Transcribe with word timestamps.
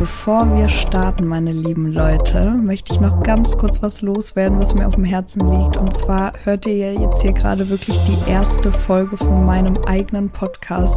Bevor 0.00 0.56
wir 0.56 0.68
starten, 0.68 1.26
meine 1.26 1.52
lieben 1.52 1.92
Leute, 1.92 2.52
möchte 2.52 2.90
ich 2.90 3.02
noch 3.02 3.22
ganz 3.22 3.58
kurz 3.58 3.82
was 3.82 4.00
loswerden, 4.00 4.58
was 4.58 4.74
mir 4.74 4.86
auf 4.86 4.94
dem 4.94 5.04
Herzen 5.04 5.46
liegt. 5.50 5.76
Und 5.76 5.92
zwar 5.92 6.32
hört 6.44 6.64
ihr 6.64 6.74
ja 6.74 7.00
jetzt 7.02 7.20
hier 7.20 7.34
gerade 7.34 7.68
wirklich 7.68 7.98
die 8.04 8.30
erste 8.30 8.72
Folge 8.72 9.18
von 9.18 9.44
meinem 9.44 9.76
eigenen 9.84 10.30
Podcast. 10.30 10.96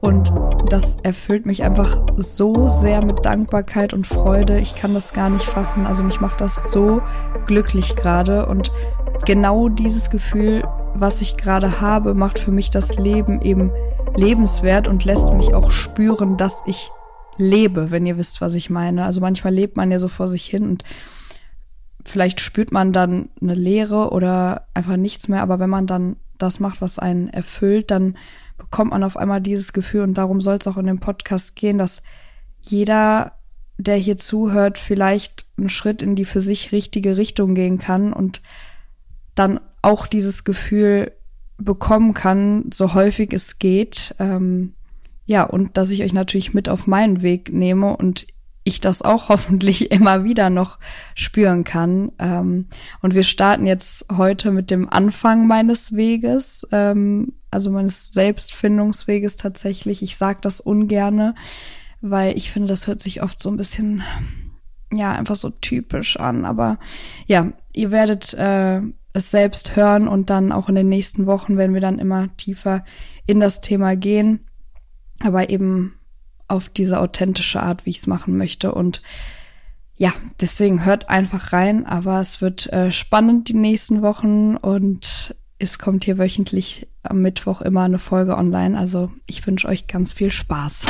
Und 0.00 0.32
das 0.68 0.96
erfüllt 1.04 1.46
mich 1.46 1.62
einfach 1.62 2.02
so 2.16 2.70
sehr 2.70 3.04
mit 3.04 3.24
Dankbarkeit 3.24 3.94
und 3.94 4.04
Freude. 4.04 4.58
Ich 4.58 4.74
kann 4.74 4.94
das 4.94 5.12
gar 5.12 5.30
nicht 5.30 5.46
fassen. 5.46 5.86
Also 5.86 6.02
mich 6.02 6.20
macht 6.20 6.40
das 6.40 6.72
so 6.72 7.02
glücklich 7.46 7.94
gerade. 7.94 8.46
Und 8.46 8.72
genau 9.26 9.68
dieses 9.68 10.10
Gefühl, 10.10 10.64
was 10.96 11.20
ich 11.20 11.36
gerade 11.36 11.80
habe, 11.80 12.14
macht 12.14 12.40
für 12.40 12.50
mich 12.50 12.70
das 12.70 12.98
Leben 12.98 13.40
eben 13.42 13.70
lebenswert 14.16 14.88
und 14.88 15.04
lässt 15.04 15.32
mich 15.34 15.54
auch 15.54 15.70
spüren, 15.70 16.36
dass 16.36 16.64
ich 16.66 16.90
lebe, 17.36 17.90
wenn 17.90 18.06
ihr 18.06 18.18
wisst, 18.18 18.40
was 18.40 18.54
ich 18.54 18.70
meine. 18.70 19.04
Also 19.04 19.20
manchmal 19.20 19.54
lebt 19.54 19.76
man 19.76 19.90
ja 19.90 19.98
so 19.98 20.08
vor 20.08 20.28
sich 20.28 20.46
hin 20.46 20.64
und 20.64 20.84
vielleicht 22.04 22.40
spürt 22.40 22.72
man 22.72 22.92
dann 22.92 23.30
eine 23.40 23.54
Leere 23.54 24.10
oder 24.10 24.68
einfach 24.74 24.96
nichts 24.96 25.28
mehr, 25.28 25.42
aber 25.42 25.58
wenn 25.58 25.70
man 25.70 25.86
dann 25.86 26.16
das 26.38 26.60
macht, 26.60 26.80
was 26.80 26.98
einen 26.98 27.28
erfüllt, 27.28 27.90
dann 27.90 28.16
bekommt 28.58 28.90
man 28.90 29.02
auf 29.02 29.16
einmal 29.16 29.40
dieses 29.40 29.72
Gefühl. 29.72 30.02
Und 30.02 30.14
darum 30.14 30.40
soll 30.40 30.56
es 30.56 30.66
auch 30.66 30.76
in 30.76 30.86
dem 30.86 31.00
Podcast 31.00 31.56
gehen, 31.56 31.78
dass 31.78 32.02
jeder, 32.60 33.32
der 33.78 33.96
hier 33.96 34.16
zuhört, 34.16 34.78
vielleicht 34.78 35.46
einen 35.56 35.68
Schritt 35.68 36.02
in 36.02 36.14
die 36.14 36.24
für 36.24 36.40
sich 36.40 36.72
richtige 36.72 37.16
Richtung 37.16 37.54
gehen 37.54 37.78
kann 37.78 38.12
und 38.12 38.42
dann 39.34 39.60
auch 39.82 40.06
dieses 40.06 40.44
Gefühl 40.44 41.12
bekommen 41.56 42.14
kann, 42.14 42.70
so 42.72 42.94
häufig 42.94 43.32
es 43.32 43.58
geht, 43.58 44.14
ähm, 44.18 44.74
ja, 45.26 45.44
und 45.44 45.76
dass 45.76 45.90
ich 45.90 46.02
euch 46.02 46.12
natürlich 46.12 46.54
mit 46.54 46.68
auf 46.68 46.86
meinen 46.86 47.22
Weg 47.22 47.52
nehme 47.52 47.96
und 47.96 48.26
ich 48.64 48.80
das 48.80 49.02
auch 49.02 49.28
hoffentlich 49.28 49.90
immer 49.90 50.24
wieder 50.24 50.50
noch 50.50 50.78
spüren 51.14 51.64
kann. 51.64 52.12
Ähm, 52.18 52.66
und 53.00 53.14
wir 53.14 53.22
starten 53.22 53.66
jetzt 53.66 54.06
heute 54.16 54.50
mit 54.50 54.70
dem 54.70 54.88
Anfang 54.88 55.46
meines 55.46 55.94
Weges, 55.94 56.66
ähm, 56.72 57.34
also 57.50 57.70
meines 57.70 58.12
Selbstfindungsweges 58.12 59.36
tatsächlich. 59.36 60.02
Ich 60.02 60.16
sage 60.16 60.38
das 60.42 60.60
ungerne, 60.60 61.34
weil 62.00 62.36
ich 62.36 62.50
finde, 62.50 62.68
das 62.68 62.86
hört 62.86 63.00
sich 63.00 63.22
oft 63.22 63.40
so 63.40 63.50
ein 63.50 63.56
bisschen, 63.56 64.02
ja, 64.92 65.12
einfach 65.12 65.36
so 65.36 65.50
typisch 65.50 66.18
an. 66.18 66.44
Aber 66.44 66.78
ja, 67.26 67.52
ihr 67.72 67.90
werdet 67.90 68.34
äh, 68.34 68.80
es 69.12 69.30
selbst 69.30 69.76
hören 69.76 70.08
und 70.08 70.30
dann 70.30 70.52
auch 70.52 70.68
in 70.68 70.74
den 70.74 70.88
nächsten 70.88 71.26
Wochen 71.26 71.56
werden 71.56 71.74
wir 71.74 71.80
dann 71.80 71.98
immer 71.98 72.34
tiefer 72.36 72.84
in 73.26 73.40
das 73.40 73.60
Thema 73.60 73.94
gehen 73.94 74.40
aber 75.22 75.50
eben 75.50 75.94
auf 76.48 76.68
diese 76.68 77.00
authentische 77.00 77.62
Art, 77.62 77.86
wie 77.86 77.90
ich 77.90 77.98
es 77.98 78.06
machen 78.06 78.36
möchte. 78.36 78.72
Und 78.72 79.02
ja, 79.96 80.12
deswegen 80.40 80.84
hört 80.84 81.08
einfach 81.08 81.52
rein, 81.52 81.86
aber 81.86 82.20
es 82.20 82.40
wird 82.40 82.72
äh, 82.72 82.90
spannend 82.90 83.48
die 83.48 83.54
nächsten 83.54 84.02
Wochen 84.02 84.56
und 84.56 85.34
es 85.58 85.78
kommt 85.78 86.04
hier 86.04 86.18
wöchentlich 86.18 86.88
am 87.02 87.22
Mittwoch 87.22 87.60
immer 87.60 87.82
eine 87.82 87.98
Folge 87.98 88.36
online. 88.36 88.78
Also 88.78 89.10
ich 89.26 89.46
wünsche 89.46 89.68
euch 89.68 89.86
ganz 89.86 90.12
viel 90.12 90.32
Spaß. 90.32 90.86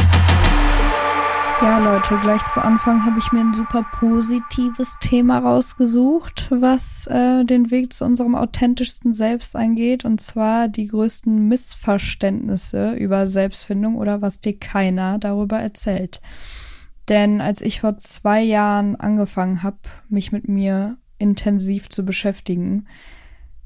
Ja, 1.63 1.79
Leute, 1.79 2.19
gleich 2.21 2.45
zu 2.47 2.63
Anfang 2.63 3.07
habe 3.07 3.19
ich 3.19 3.33
mir 3.33 3.41
ein 3.41 3.55
super 3.55 3.87
positives 3.99 4.99
Thema 5.01 5.39
rausgesucht, 5.39 6.49
was 6.51 7.07
äh, 7.07 7.45
den 7.45 7.71
Weg 7.71 7.93
zu 7.93 8.05
unserem 8.05 8.35
authentischsten 8.35 9.15
Selbst 9.15 9.57
angeht, 9.57 10.05
und 10.05 10.21
zwar 10.21 10.69
die 10.69 10.89
größten 10.89 11.49
Missverständnisse 11.49 12.95
über 12.95 13.27
Selbstfindung 13.27 13.97
oder 13.97 14.21
was 14.21 14.41
dir 14.41 14.59
keiner 14.59 15.19
darüber 15.19 15.59
erzählt. 15.59 16.21
Denn 17.09 17.41
als 17.41 17.61
ich 17.61 17.81
vor 17.81 17.99
zwei 17.99 18.43
Jahren 18.43 18.97
angefangen 18.97 19.63
habe, 19.63 19.79
mich 20.09 20.33
mit 20.33 20.49
mir 20.49 20.99
intensiv 21.19 21.89
zu 21.89 22.05
beschäftigen, 22.05 22.87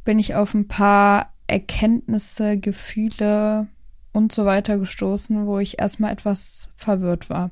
bin 0.04 0.18
ich 0.18 0.34
auf 0.34 0.54
ein 0.54 0.68
paar 0.68 1.32
Erkenntnisse, 1.46 2.58
Gefühle, 2.58 3.68
und 4.18 4.32
so 4.32 4.44
weiter 4.44 4.78
gestoßen, 4.78 5.46
wo 5.46 5.58
ich 5.58 5.80
erstmal 5.80 6.12
etwas 6.12 6.70
verwirrt 6.74 7.30
war. 7.30 7.50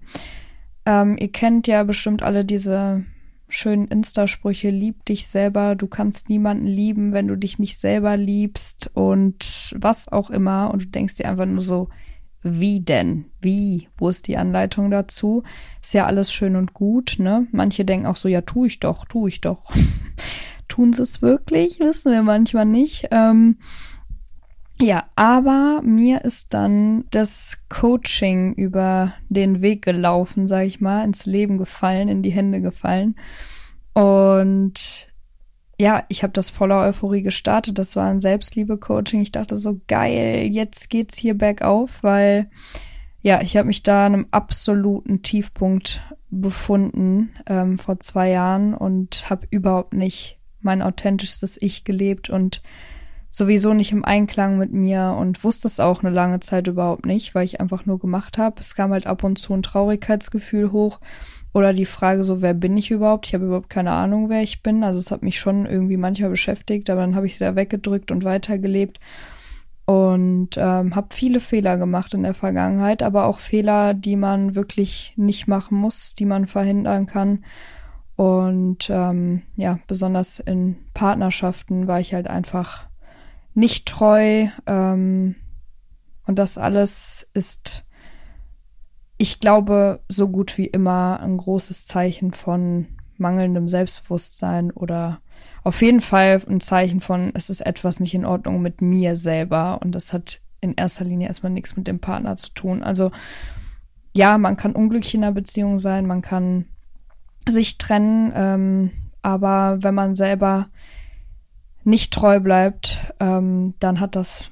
Ähm, 0.84 1.16
ihr 1.19 1.32
kennt 1.32 1.66
ja 1.66 1.82
bestimmt 1.84 2.22
alle 2.22 2.44
diese 2.44 3.04
schönen 3.49 3.88
Insta-Sprüche, 3.88 4.71
lieb 4.71 5.04
dich 5.04 5.28
selber, 5.28 5.77
du 5.77 5.87
kannst 5.87 6.28
niemanden 6.28 6.66
lieben, 6.66 7.12
wenn 7.12 7.28
du 7.28 7.37
dich 7.37 7.59
nicht 7.59 7.81
selber 7.81 8.16
liebst 8.16 8.91
und 8.94 9.75
was 9.78 10.10
auch 10.10 10.31
immer. 10.31 10.71
Und 10.72 10.82
du 10.82 10.87
denkst 10.88 11.15
dir 11.15 11.28
einfach 11.28 11.47
nur 11.47 11.60
so, 11.60 11.88
wie 12.43 12.81
denn? 12.81 13.27
Wie? 13.41 13.88
Wo 13.97 14.09
ist 14.09 14.28
die 14.28 14.37
Anleitung 14.37 14.91
dazu? 14.91 15.43
Ist 15.83 15.94
ja 15.94 16.06
alles 16.06 16.33
schön 16.33 16.56
und 16.56 16.75
gut, 16.75 17.16
ne? 17.19 17.47
Manche 17.53 17.84
denken 17.84 18.06
auch 18.06 18.16
so, 18.16 18.28
ja, 18.28 18.41
tu 18.41 18.65
ich 18.65 18.81
doch, 18.81 19.04
tu 19.04 19.27
ich 19.27 19.41
doch. 19.41 19.72
Tun 20.69 20.93
sie 20.93 21.03
es 21.03 21.22
wirklich? 21.22 21.78
Wissen 21.81 22.12
wir 22.12 22.22
manchmal 22.22 22.66
nicht. 22.66 23.09
Ähm, 23.10 23.59
ja, 24.78 25.04
aber 25.16 25.81
mir 25.82 26.25
ist 26.25 26.53
dann 26.53 27.04
das 27.10 27.59
Coaching 27.69 28.53
über 28.54 29.14
den 29.28 29.62
Weg 29.62 29.82
gelaufen, 29.82 30.48
sag 30.48 30.66
ich 30.66 30.81
mal, 30.81 31.04
ins 31.04 31.25
Leben 31.25 31.56
gefallen, 31.56 32.09
in 32.09 32.22
die 32.22 32.31
Hände 32.31 32.60
gefallen. 32.60 33.16
Und 33.94 35.09
ja, 35.78 36.04
ich 36.09 36.22
habe 36.22 36.32
das 36.32 36.50
voller 36.50 36.81
Euphorie 36.81 37.22
gestartet. 37.22 37.78
Das 37.78 37.97
war 37.97 38.06
ein 38.06 38.20
Selbstliebe-Coaching. 38.20 39.22
Ich 39.22 39.32
dachte 39.32 39.56
so, 39.56 39.81
geil, 39.88 40.48
jetzt 40.50 40.91
geht's 40.91 41.16
hier 41.16 41.36
bergauf, 41.36 42.03
weil 42.03 42.50
ja, 43.22 43.41
ich 43.41 43.56
habe 43.56 43.66
mich 43.66 43.82
da 43.82 44.06
an 44.06 44.15
einem 44.15 44.26
absoluten 44.31 45.22
Tiefpunkt 45.22 46.03
befunden 46.31 47.31
ähm, 47.47 47.78
vor 47.78 47.98
zwei 48.00 48.31
Jahren 48.31 48.75
und 48.75 49.28
habe 49.31 49.47
überhaupt 49.50 49.94
nicht 49.94 50.38
mein 50.60 50.82
authentischstes 50.82 51.60
Ich 51.60 51.84
gelebt 51.84 52.31
und 52.31 52.62
sowieso 53.36 53.74
nicht 53.74 53.92
im 53.92 54.02
Einklang 54.02 54.56
mit 54.56 54.72
mir 54.72 55.14
und 55.19 55.44
wusste 55.44 55.69
es 55.69 55.78
auch 55.78 56.02
eine 56.02 56.12
lange 56.12 56.41
Zeit 56.41 56.69
überhaupt 56.69 57.04
nicht, 57.04 57.34
weil 57.34 57.44
ich 57.44 57.60
einfach 57.60 57.84
nur 57.84 57.98
gemacht 57.98 58.38
habe. 58.38 58.60
Es 58.60 58.74
kam 58.74 58.92
halt 58.92 59.06
ab 59.06 59.24
und 59.24 59.38
zu 59.38 59.52
ein 59.52 59.62
Traurigkeitsgefühl 59.62 60.72
hoch 60.72 61.00
oder 61.52 61.74
die 61.74 61.84
Frage 61.84 62.24
so, 62.24 62.41
wer 62.41 62.54
bin 62.54 62.78
ich 62.78 62.91
überhaupt? 62.91 63.26
Ich 63.26 63.34
habe 63.34 63.44
überhaupt 63.44 63.69
keine 63.69 63.92
Ahnung, 63.92 64.30
wer 64.30 64.42
ich 64.42 64.62
bin. 64.62 64.82
Also 64.82 64.98
es 64.98 65.10
hat 65.10 65.22
mich 65.22 65.38
schon 65.38 65.66
irgendwie 65.66 65.98
manchmal 65.98 66.30
beschäftigt, 66.30 66.88
aber 66.88 67.02
dann 67.02 67.14
habe 67.14 67.26
ich 67.26 67.34
es 67.34 67.41
ja 67.41 67.54
weggedrückt 67.54 68.10
und 68.10 68.24
weitergelebt 68.24 69.00
und 69.84 70.56
ähm, 70.56 70.97
habe 70.97 71.08
viele 71.10 71.38
Fehler 71.38 71.76
gemacht 71.76 72.14
in 72.14 72.22
der 72.22 72.34
Vergangenheit, 72.34 73.03
aber 73.03 73.26
auch 73.26 73.38
Fehler, 73.38 73.92
die 73.92 74.16
man 74.16 74.54
wirklich 74.54 75.12
nicht 75.16 75.47
machen 75.47 75.76
muss, 75.76 76.14
die 76.14 76.24
man 76.24 76.47
verhindern 76.47 77.04
kann. 77.04 77.44
Und 78.16 78.88
ähm, 78.88 79.42
ja, 79.56 79.78
besonders 79.86 80.38
in 80.38 80.76
Partnerschaften 80.94 81.86
war 81.86 82.00
ich 82.00 82.14
halt 82.14 82.28
einfach 82.28 82.88
nicht 83.56 83.86
treu. 83.86 84.46
Ähm, 84.66 85.34
und 86.26 86.38
das 86.38 86.58
alles 86.58 87.28
ist, 87.34 87.84
ich 89.16 89.40
glaube, 89.40 90.00
so 90.08 90.28
gut 90.28 90.58
wie 90.58 90.66
immer 90.66 91.20
ein 91.20 91.36
großes 91.36 91.86
Zeichen 91.86 92.32
von 92.32 92.86
mangelndem 93.16 93.68
Selbstbewusstsein 93.68 94.70
oder 94.70 95.20
auf 95.64 95.80
jeden 95.80 96.00
Fall 96.00 96.42
ein 96.48 96.60
Zeichen 96.60 97.00
von, 97.00 97.32
es 97.34 97.48
ist 97.48 97.62
etwas 97.62 97.98
nicht 97.98 98.14
in 98.14 98.26
Ordnung 98.26 98.60
mit 98.60 98.82
mir 98.82 99.16
selber. 99.16 99.80
Und 99.82 99.94
das 99.94 100.12
hat 100.12 100.40
in 100.60 100.74
erster 100.74 101.04
Linie 101.04 101.28
erstmal 101.28 101.52
nichts 101.52 101.76
mit 101.76 101.86
dem 101.86 101.98
Partner 101.98 102.36
zu 102.36 102.52
tun. 102.52 102.82
Also 102.82 103.10
ja, 104.12 104.38
man 104.38 104.56
kann 104.56 104.72
unglücklich 104.72 105.14
in 105.14 105.24
einer 105.24 105.32
Beziehung 105.32 105.78
sein, 105.78 106.06
man 106.06 106.22
kann 106.22 106.66
sich 107.48 107.78
trennen, 107.78 108.32
ähm, 108.34 108.90
aber 109.22 109.78
wenn 109.82 109.94
man 109.94 110.16
selber 110.16 110.68
nicht 111.86 112.12
treu 112.12 112.41
bleibt, 112.41 113.00
ähm, 113.21 113.74
dann 113.78 114.00
hat 114.00 114.16
das 114.16 114.50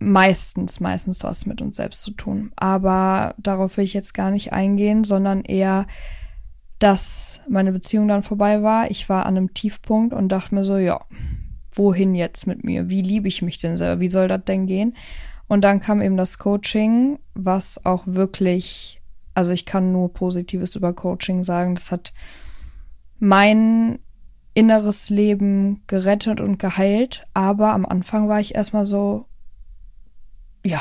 meistens, 0.00 0.80
meistens 0.80 1.22
was 1.22 1.46
mit 1.46 1.62
uns 1.62 1.76
selbst 1.76 2.02
zu 2.02 2.10
tun. 2.10 2.50
Aber 2.56 3.36
darauf 3.38 3.76
will 3.76 3.84
ich 3.84 3.94
jetzt 3.94 4.12
gar 4.12 4.32
nicht 4.32 4.52
eingehen, 4.52 5.04
sondern 5.04 5.42
eher, 5.42 5.86
dass 6.80 7.40
meine 7.48 7.70
Beziehung 7.70 8.08
dann 8.08 8.24
vorbei 8.24 8.60
war. 8.60 8.90
Ich 8.90 9.08
war 9.08 9.24
an 9.24 9.36
einem 9.36 9.54
Tiefpunkt 9.54 10.12
und 10.12 10.30
dachte 10.30 10.56
mir 10.56 10.64
so, 10.64 10.78
ja, 10.78 11.00
wohin 11.70 12.16
jetzt 12.16 12.48
mit 12.48 12.64
mir? 12.64 12.90
Wie 12.90 13.02
liebe 13.02 13.28
ich 13.28 13.40
mich 13.42 13.58
denn 13.58 13.78
selber? 13.78 14.00
Wie 14.00 14.08
soll 14.08 14.26
das 14.26 14.44
denn 14.44 14.66
gehen? 14.66 14.96
Und 15.46 15.62
dann 15.62 15.78
kam 15.78 16.02
eben 16.02 16.16
das 16.16 16.38
Coaching, 16.38 17.20
was 17.34 17.86
auch 17.86 18.02
wirklich, 18.06 19.00
also 19.34 19.52
ich 19.52 19.64
kann 19.64 19.92
nur 19.92 20.12
Positives 20.12 20.74
über 20.74 20.92
Coaching 20.92 21.44
sagen. 21.44 21.76
Das 21.76 21.92
hat 21.92 22.12
mein 23.20 24.00
inneres 24.54 25.10
Leben 25.10 25.82
gerettet 25.86 26.40
und 26.40 26.58
geheilt. 26.58 27.26
Aber 27.34 27.72
am 27.72 27.86
Anfang 27.86 28.28
war 28.28 28.40
ich 28.40 28.54
erstmal 28.54 28.86
so, 28.86 29.26
ja, 30.64 30.80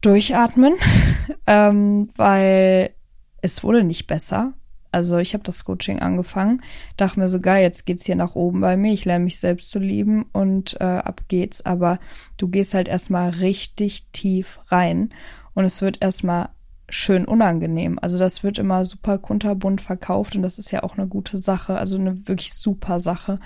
durchatmen, 0.00 0.74
ähm, 1.46 2.10
weil 2.16 2.94
es 3.42 3.62
wurde 3.62 3.84
nicht 3.84 4.06
besser. 4.06 4.54
Also 4.92 5.18
ich 5.18 5.34
habe 5.34 5.44
das 5.44 5.64
Coaching 5.64 6.00
angefangen, 6.00 6.62
dachte 6.96 7.20
mir 7.20 7.28
so 7.28 7.40
geil, 7.40 7.62
jetzt 7.62 7.86
geht's 7.86 8.06
hier 8.06 8.16
nach 8.16 8.34
oben 8.34 8.60
bei 8.60 8.76
mir, 8.76 8.92
ich 8.92 9.04
lerne 9.04 9.24
mich 9.24 9.38
selbst 9.38 9.70
zu 9.70 9.78
lieben 9.78 10.24
und 10.32 10.76
äh, 10.80 10.84
ab 10.84 11.22
geht's. 11.28 11.64
Aber 11.64 12.00
du 12.38 12.48
gehst 12.48 12.74
halt 12.74 12.88
erstmal 12.88 13.30
richtig 13.30 14.08
tief 14.10 14.58
rein 14.66 15.10
und 15.54 15.64
es 15.64 15.80
wird 15.80 16.02
erstmal 16.02 16.48
schön 16.90 17.24
unangenehm. 17.24 17.98
Also 18.00 18.18
das 18.18 18.42
wird 18.42 18.58
immer 18.58 18.84
super 18.84 19.18
kunterbunt 19.18 19.80
verkauft 19.80 20.36
und 20.36 20.42
das 20.42 20.58
ist 20.58 20.70
ja 20.72 20.82
auch 20.82 20.98
eine 20.98 21.06
gute 21.06 21.40
Sache, 21.40 21.76
also 21.76 21.98
eine 21.98 22.28
wirklich 22.28 22.52
super 22.54 23.00
Sache. 23.00 23.40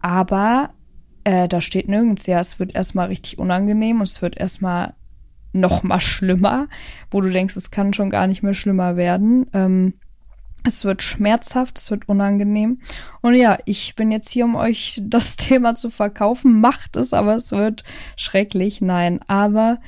Aber 0.00 0.70
äh, 1.24 1.48
da 1.48 1.60
steht 1.60 1.88
nirgends, 1.88 2.26
ja, 2.26 2.40
es 2.40 2.58
wird 2.58 2.74
erstmal 2.74 3.08
richtig 3.08 3.38
unangenehm 3.38 3.98
und 3.98 4.08
es 4.08 4.22
wird 4.22 4.38
erstmal 4.38 4.94
noch 5.52 5.82
mal 5.82 6.00
schlimmer, 6.00 6.68
wo 7.10 7.20
du 7.20 7.30
denkst, 7.30 7.56
es 7.56 7.70
kann 7.70 7.94
schon 7.94 8.10
gar 8.10 8.26
nicht 8.26 8.42
mehr 8.42 8.54
schlimmer 8.54 8.96
werden. 8.96 9.46
Ähm, 9.52 9.94
es 10.64 10.84
wird 10.84 11.02
schmerzhaft, 11.02 11.78
es 11.78 11.90
wird 11.90 12.08
unangenehm. 12.08 12.80
Und 13.22 13.34
ja, 13.34 13.58
ich 13.66 13.94
bin 13.94 14.10
jetzt 14.10 14.30
hier, 14.30 14.44
um 14.44 14.56
euch 14.56 15.00
das 15.04 15.36
Thema 15.36 15.74
zu 15.74 15.90
verkaufen. 15.90 16.60
Macht 16.60 16.96
es, 16.96 17.12
aber 17.12 17.36
es 17.36 17.52
wird 17.52 17.84
schrecklich. 18.16 18.80
Nein, 18.80 19.20
aber 19.28 19.78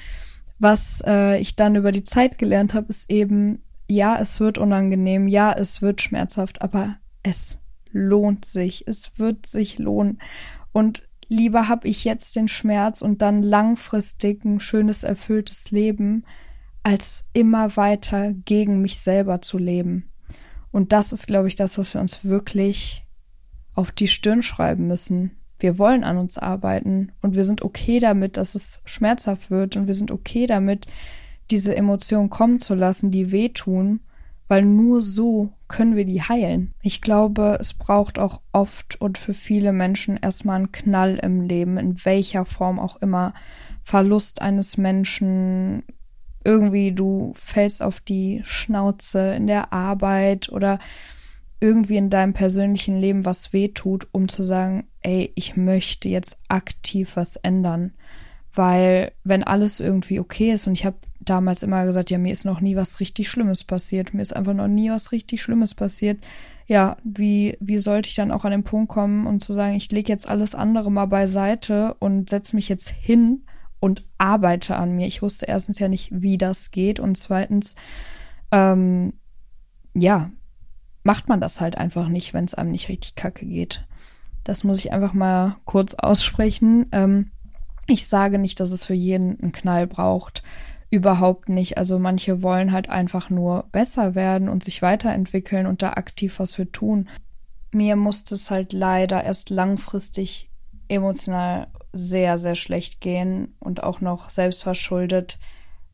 was 0.59 1.03
äh, 1.07 1.39
ich 1.39 1.57
dann 1.57 1.77
über 1.77 1.93
die 1.93 2.05
Zeit 2.05 2.39
gelernt 2.39 2.75
habe, 2.75 2.89
ist 2.89 3.11
eben, 3.11 3.63
ja, 3.89 4.19
es 4.19 4.41
wird 4.41 4.59
unangenehm, 4.59 5.29
ja, 5.29 5.53
es 5.53 5.83
wird 5.83 6.01
schmerzhaft, 6.01 6.63
aber 6.63 6.97
es 7.23 7.59
lohnt 7.91 8.45
sich, 8.45 8.87
es 8.87 9.19
wird 9.19 9.47
sich 9.47 9.79
lohnen. 9.79 10.21
Und 10.73 11.09
lieber 11.29 11.69
habe 11.69 11.89
ich 11.89 12.05
jetzt 12.05 12.37
den 12.37 12.49
Schmerz 12.49 13.03
und 13.03 13.23
dann 13.23 13.43
langfristig 13.43 14.45
ein 14.45 14.61
schönes, 14.61 15.05
erfülltes 15.05 15.71
Leben, 15.71 16.25
als 16.83 17.25
immer 17.33 17.77
weiter 17.77 18.33
gegen 18.33 18.81
mich 18.81 18.99
selber 18.99 19.41
zu 19.41 19.59
leben. 19.59 20.11
Und 20.71 20.93
das 20.93 21.13
ist, 21.13 21.27
glaube 21.27 21.49
ich, 21.49 21.57
das, 21.57 21.79
was 21.79 21.95
wir 21.95 22.01
uns 22.01 22.25
wirklich 22.25 23.07
auf 23.75 23.91
die 23.91 24.09
Stirn 24.09 24.43
schreiben 24.43 24.87
müssen. 24.87 25.38
Wir 25.59 25.79
wollen 25.79 26.05
an 26.05 26.19
uns 26.19 26.39
arbeiten 26.39 27.13
und 27.21 27.35
wir 27.35 27.45
sind 27.45 27.63
okay 27.63 27.99
damit, 27.99 28.37
dass 28.37 28.55
es 28.55 28.81
schmerzhaft 28.85 29.51
wird 29.51 29.77
und 29.77 29.87
wir 29.87 29.95
sind 29.95 30.11
okay 30.11 30.47
damit, 30.47 30.87
diese 31.51 31.75
Emotionen 31.75 32.31
kommen 32.31 32.61
zu 32.61 32.75
lassen, 32.75 33.11
die 33.11 33.33
wehtun, 33.33 34.01
weil 34.49 34.65
nur 34.65 35.03
so 35.03 35.53
können 35.69 35.97
wir 35.97 36.05
die 36.05 36.23
heilen. 36.23 36.75
Ich 36.83 37.03
glaube, 37.03 37.59
es 37.61 37.75
braucht 37.75 38.19
auch 38.19 38.41
oft 38.53 39.01
und 39.01 39.19
für 39.19 39.35
viele 39.35 39.73
Menschen 39.73 40.17
erstmal 40.17 40.57
einen 40.57 40.73
Knall 40.73 41.17
im 41.17 41.43
Leben, 41.43 41.77
in 41.77 42.05
welcher 42.05 42.45
Form 42.45 42.79
auch 42.79 42.97
immer. 42.97 43.35
Verlust 43.83 44.41
eines 44.43 44.79
Menschen, 44.79 45.83
irgendwie 46.45 46.93
du 46.93 47.33
fällst 47.35 47.83
auf 47.83 48.01
die 48.01 48.43
Schnauze 48.45 49.35
in 49.35 49.47
der 49.47 49.73
Arbeit 49.73 50.51
oder 50.51 50.79
irgendwie 51.61 51.97
in 51.97 52.11
deinem 52.11 52.33
persönlichen 52.33 52.99
Leben 52.99 53.25
was 53.25 53.53
wehtut, 53.53 54.09
um 54.13 54.29
zu 54.29 54.45
sagen, 54.45 54.88
ey, 55.03 55.33
ich 55.35 55.57
möchte 55.57 56.09
jetzt 56.09 56.39
aktiv 56.49 57.13
was 57.15 57.37
ändern. 57.37 57.93
Weil 58.53 59.13
wenn 59.25 59.45
alles 59.45 59.79
irgendwie 59.81 60.21
okay 60.21 60.53
ist 60.53 60.67
und 60.67 60.73
ich 60.73 60.85
habe 60.85 60.97
damals 61.21 61.63
immer 61.63 61.85
gesagt, 61.85 62.11
ja, 62.11 62.19
mir 62.19 62.33
ist 62.33 62.45
noch 62.45 62.61
nie 62.61 62.77
was 62.77 63.01
richtig 63.01 63.29
Schlimmes 63.29 63.65
passiert, 63.65 64.15
mir 64.15 64.23
ist 64.23 64.35
einfach 64.35 64.55
noch 64.55 64.69
nie 64.69 64.91
was 64.91 65.13
richtig 65.13 65.43
Schlimmes 65.43 65.75
passiert. 65.75 66.19
Ja, 66.67 66.97
wie, 67.05 67.57
wie 67.61 67.79
sollte 67.79 68.09
ich 68.09 68.15
dann 68.15 68.31
auch 68.31 68.45
an 68.45 68.51
den 68.51 68.65
Punkt 68.65 68.91
kommen 68.91 69.27
und 69.27 69.43
zu 69.43 69.55
sagen, 69.55 69.77
ich 69.77 69.91
lege 69.91 70.13
jetzt 70.13 70.29
alles 70.29 70.55
andere 70.55 70.91
mal 70.91 71.07
beiseite 71.07 71.95
und 71.99 72.31
setze 72.31 72.57
mich 72.57 72.69
jetzt 72.69 72.89
hin 72.89 73.43
und 73.81 74.07
arbeite 74.19 74.77
an 74.77 74.97
mir. 74.97 75.07
Ich 75.07 75.23
wusste 75.23 75.47
erstens 75.47 75.79
ja 75.79 75.89
nicht, 75.89 76.11
wie 76.13 76.39
das 76.39 76.71
geht 76.71 77.01
und 77.01 77.17
zweitens, 77.17 77.77
ähm, 78.51 79.15
ja, 79.95 80.31
macht 81.03 81.29
man 81.29 81.41
das 81.41 81.61
halt 81.61 81.79
einfach 81.79 82.09
nicht, 82.09 82.35
wenn 82.35 82.45
es 82.45 82.55
einem 82.55 82.71
nicht 82.71 82.89
richtig 82.89 83.15
kacke 83.15 83.47
geht. 83.47 83.87
Das 84.49 84.65
muss 84.65 84.79
ich 84.79 84.95
einfach 84.95 85.13
mal 85.13 85.57
kurz 85.67 85.93
aussprechen. 85.93 86.87
Ähm, 86.93 87.33
ich 87.87 88.09
sage 88.09 88.39
nicht, 88.39 88.61
dass 88.61 88.71
es 88.71 88.83
für 88.83 88.95
jeden 88.95 89.39
einen 89.39 89.53
Knall 89.53 89.87
braucht. 89.87 90.43
Überhaupt 90.89 91.51
nicht. 91.51 91.77
Also 91.77 91.99
manche 91.99 92.43
wollen 92.43 92.73
halt 92.73 92.89
einfach 92.89 93.29
nur 93.29 93.65
besser 93.73 94.15
werden 94.15 94.49
und 94.49 94.65
sich 94.65 94.81
weiterentwickeln 94.81 95.67
und 95.67 95.83
da 95.83 95.91
aktiv 95.91 96.39
was 96.39 96.55
für 96.55 96.73
tun. 96.73 97.11
Mir 97.73 97.97
musste 97.97 98.37
es 98.37 98.51
halt 98.51 98.73
leider 98.73 99.23
erst 99.23 99.51
langfristig 99.51 100.49
emotional 100.89 101.67
sehr, 101.93 102.39
sehr 102.39 102.55
schlecht 102.55 103.03
gehen 103.03 103.55
und 103.61 103.83
auch 103.83 104.01
noch 104.01 104.31
selbst 104.31 104.63
verschuldet, 104.63 105.39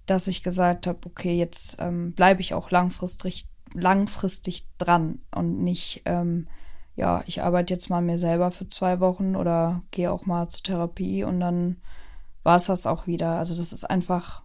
dass 0.07 0.29
ich 0.29 0.45
gesagt 0.45 0.87
habe, 0.87 1.01
okay, 1.07 1.35
jetzt 1.37 1.79
ähm, 1.81 2.13
bleibe 2.13 2.41
ich 2.41 2.55
auch 2.55 2.71
langfristig, 2.71 3.49
langfristig 3.73 4.69
dran 4.79 5.19
und 5.35 5.61
nicht, 5.65 6.03
ähm, 6.05 6.47
ja, 6.97 7.23
ich 7.27 7.43
arbeite 7.43 7.75
jetzt 7.75 7.91
mal 7.91 8.03
mir 8.03 8.19
selber 8.19 8.51
für 8.51 8.69
zwei 8.69 9.01
Wochen 9.01 9.37
oder 9.37 9.83
gehe 9.91 10.13
auch 10.13 10.27
mal 10.27 10.49
zur 10.49 10.63
Therapie 10.63 11.25
und 11.25 11.41
dann 11.41 11.77
war 12.43 12.57
es 12.57 12.67
das 12.67 12.87
auch 12.87 13.07
wieder. 13.07 13.33
Also 13.33 13.57
das 13.57 13.73
ist 13.73 13.85
einfach 13.85 14.43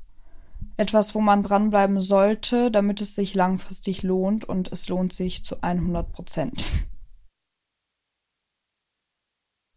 etwas, 0.78 1.14
wo 1.14 1.22
man 1.22 1.44
dranbleiben 1.44 2.02
sollte, 2.02 2.72
damit 2.72 3.02
es 3.02 3.16
sich 3.16 3.36
langfristig 3.36 4.04
lohnt 4.04 4.46
und 4.46 4.72
es 4.72 4.90
lohnt 4.90 5.14
sich 5.14 5.44
zu 5.44 5.62
100 5.62 6.12
Prozent. 6.12 6.66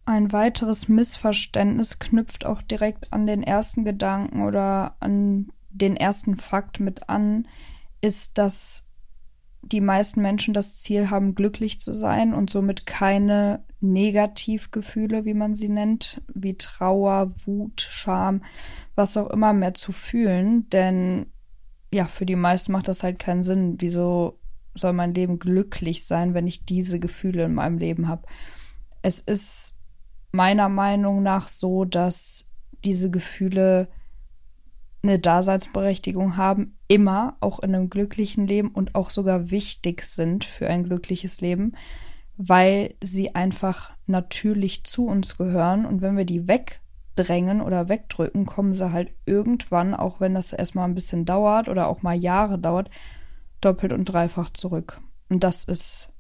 Ein 0.04 0.32
weiteres 0.32 0.88
Missverständnis 0.88 1.98
knüpft 1.98 2.44
auch 2.44 2.62
direkt 2.62 3.12
an 3.12 3.26
den 3.26 3.42
ersten 3.42 3.84
Gedanken 3.84 4.42
oder 4.42 4.96
an 5.00 5.52
den 5.70 5.96
ersten 5.96 6.36
Fakt 6.36 6.80
mit 6.80 7.08
an, 7.08 7.46
ist, 8.00 8.36
dass 8.38 8.88
die 9.62 9.80
meisten 9.80 10.20
Menschen 10.20 10.54
das 10.54 10.82
Ziel 10.82 11.10
haben, 11.10 11.34
glücklich 11.34 11.80
zu 11.80 11.94
sein 11.94 12.34
und 12.34 12.50
somit 12.50 12.84
keine 12.84 13.64
Negativgefühle, 13.80 15.24
wie 15.24 15.34
man 15.34 15.54
sie 15.54 15.68
nennt, 15.68 16.22
wie 16.32 16.56
Trauer, 16.56 17.32
Wut, 17.44 17.80
Scham, 17.80 18.42
was 18.94 19.16
auch 19.16 19.30
immer 19.30 19.52
mehr 19.52 19.74
zu 19.74 19.92
fühlen. 19.92 20.68
Denn 20.70 21.26
ja, 21.92 22.06
für 22.06 22.26
die 22.26 22.36
meisten 22.36 22.72
macht 22.72 22.88
das 22.88 23.02
halt 23.02 23.18
keinen 23.18 23.44
Sinn. 23.44 23.76
Wieso 23.78 24.38
soll 24.74 24.92
mein 24.92 25.14
Leben 25.14 25.38
glücklich 25.38 26.06
sein, 26.06 26.34
wenn 26.34 26.46
ich 26.46 26.64
diese 26.64 26.98
Gefühle 26.98 27.44
in 27.44 27.54
meinem 27.54 27.78
Leben 27.78 28.08
habe? 28.08 28.26
Es 29.02 29.20
ist 29.20 29.78
meiner 30.32 30.68
Meinung 30.68 31.22
nach 31.22 31.48
so, 31.48 31.84
dass 31.84 32.46
diese 32.84 33.10
Gefühle 33.10 33.88
eine 35.02 35.18
Daseinsberechtigung 35.18 36.36
haben, 36.36 36.78
immer 36.86 37.36
auch 37.40 37.58
in 37.60 37.74
einem 37.74 37.90
glücklichen 37.90 38.46
Leben 38.46 38.68
und 38.68 38.94
auch 38.94 39.10
sogar 39.10 39.50
wichtig 39.50 40.04
sind 40.04 40.44
für 40.44 40.68
ein 40.68 40.84
glückliches 40.84 41.40
Leben, 41.40 41.72
weil 42.36 42.94
sie 43.02 43.34
einfach 43.34 43.90
natürlich 44.06 44.84
zu 44.84 45.06
uns 45.06 45.36
gehören 45.36 45.86
und 45.86 46.02
wenn 46.02 46.16
wir 46.16 46.24
die 46.24 46.46
wegdrängen 46.46 47.60
oder 47.60 47.88
wegdrücken, 47.88 48.46
kommen 48.46 48.74
sie 48.74 48.92
halt 48.92 49.12
irgendwann, 49.26 49.94
auch 49.94 50.20
wenn 50.20 50.34
das 50.34 50.52
erstmal 50.52 50.88
ein 50.88 50.94
bisschen 50.94 51.24
dauert 51.24 51.68
oder 51.68 51.88
auch 51.88 52.02
mal 52.02 52.16
Jahre 52.16 52.58
dauert, 52.58 52.90
doppelt 53.60 53.92
und 53.92 54.04
dreifach 54.04 54.50
zurück. 54.50 55.00
Und 55.28 55.42
das 55.44 55.64
ist, 55.64 56.10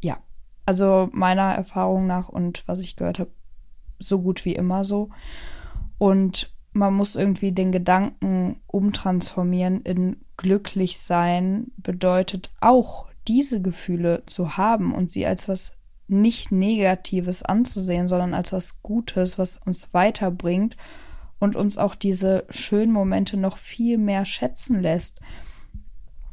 ja, 0.00 0.18
also 0.66 1.08
meiner 1.12 1.54
Erfahrung 1.54 2.06
nach 2.06 2.28
und 2.28 2.64
was 2.66 2.80
ich 2.80 2.96
gehört 2.96 3.18
habe, 3.18 3.30
so 3.98 4.20
gut 4.20 4.44
wie 4.44 4.54
immer 4.54 4.84
so. 4.84 5.10
Und 5.98 6.51
man 6.72 6.94
muss 6.94 7.16
irgendwie 7.16 7.52
den 7.52 7.72
Gedanken 7.72 8.56
umtransformieren 8.66 9.82
in 9.82 10.16
glücklich 10.36 10.98
sein 10.98 11.70
bedeutet 11.76 12.52
auch 12.60 13.06
diese 13.28 13.62
Gefühle 13.62 14.22
zu 14.26 14.56
haben 14.56 14.94
und 14.94 15.10
sie 15.10 15.26
als 15.26 15.48
was 15.48 15.76
nicht 16.08 16.52
Negatives 16.52 17.42
anzusehen, 17.42 18.08
sondern 18.08 18.34
als 18.34 18.52
was 18.52 18.82
Gutes, 18.82 19.38
was 19.38 19.58
uns 19.58 19.94
weiterbringt 19.94 20.76
und 21.38 21.56
uns 21.56 21.78
auch 21.78 21.94
diese 21.94 22.44
schönen 22.50 22.92
Momente 22.92 23.36
noch 23.36 23.56
viel 23.56 23.98
mehr 23.98 24.24
schätzen 24.24 24.80
lässt. 24.80 25.20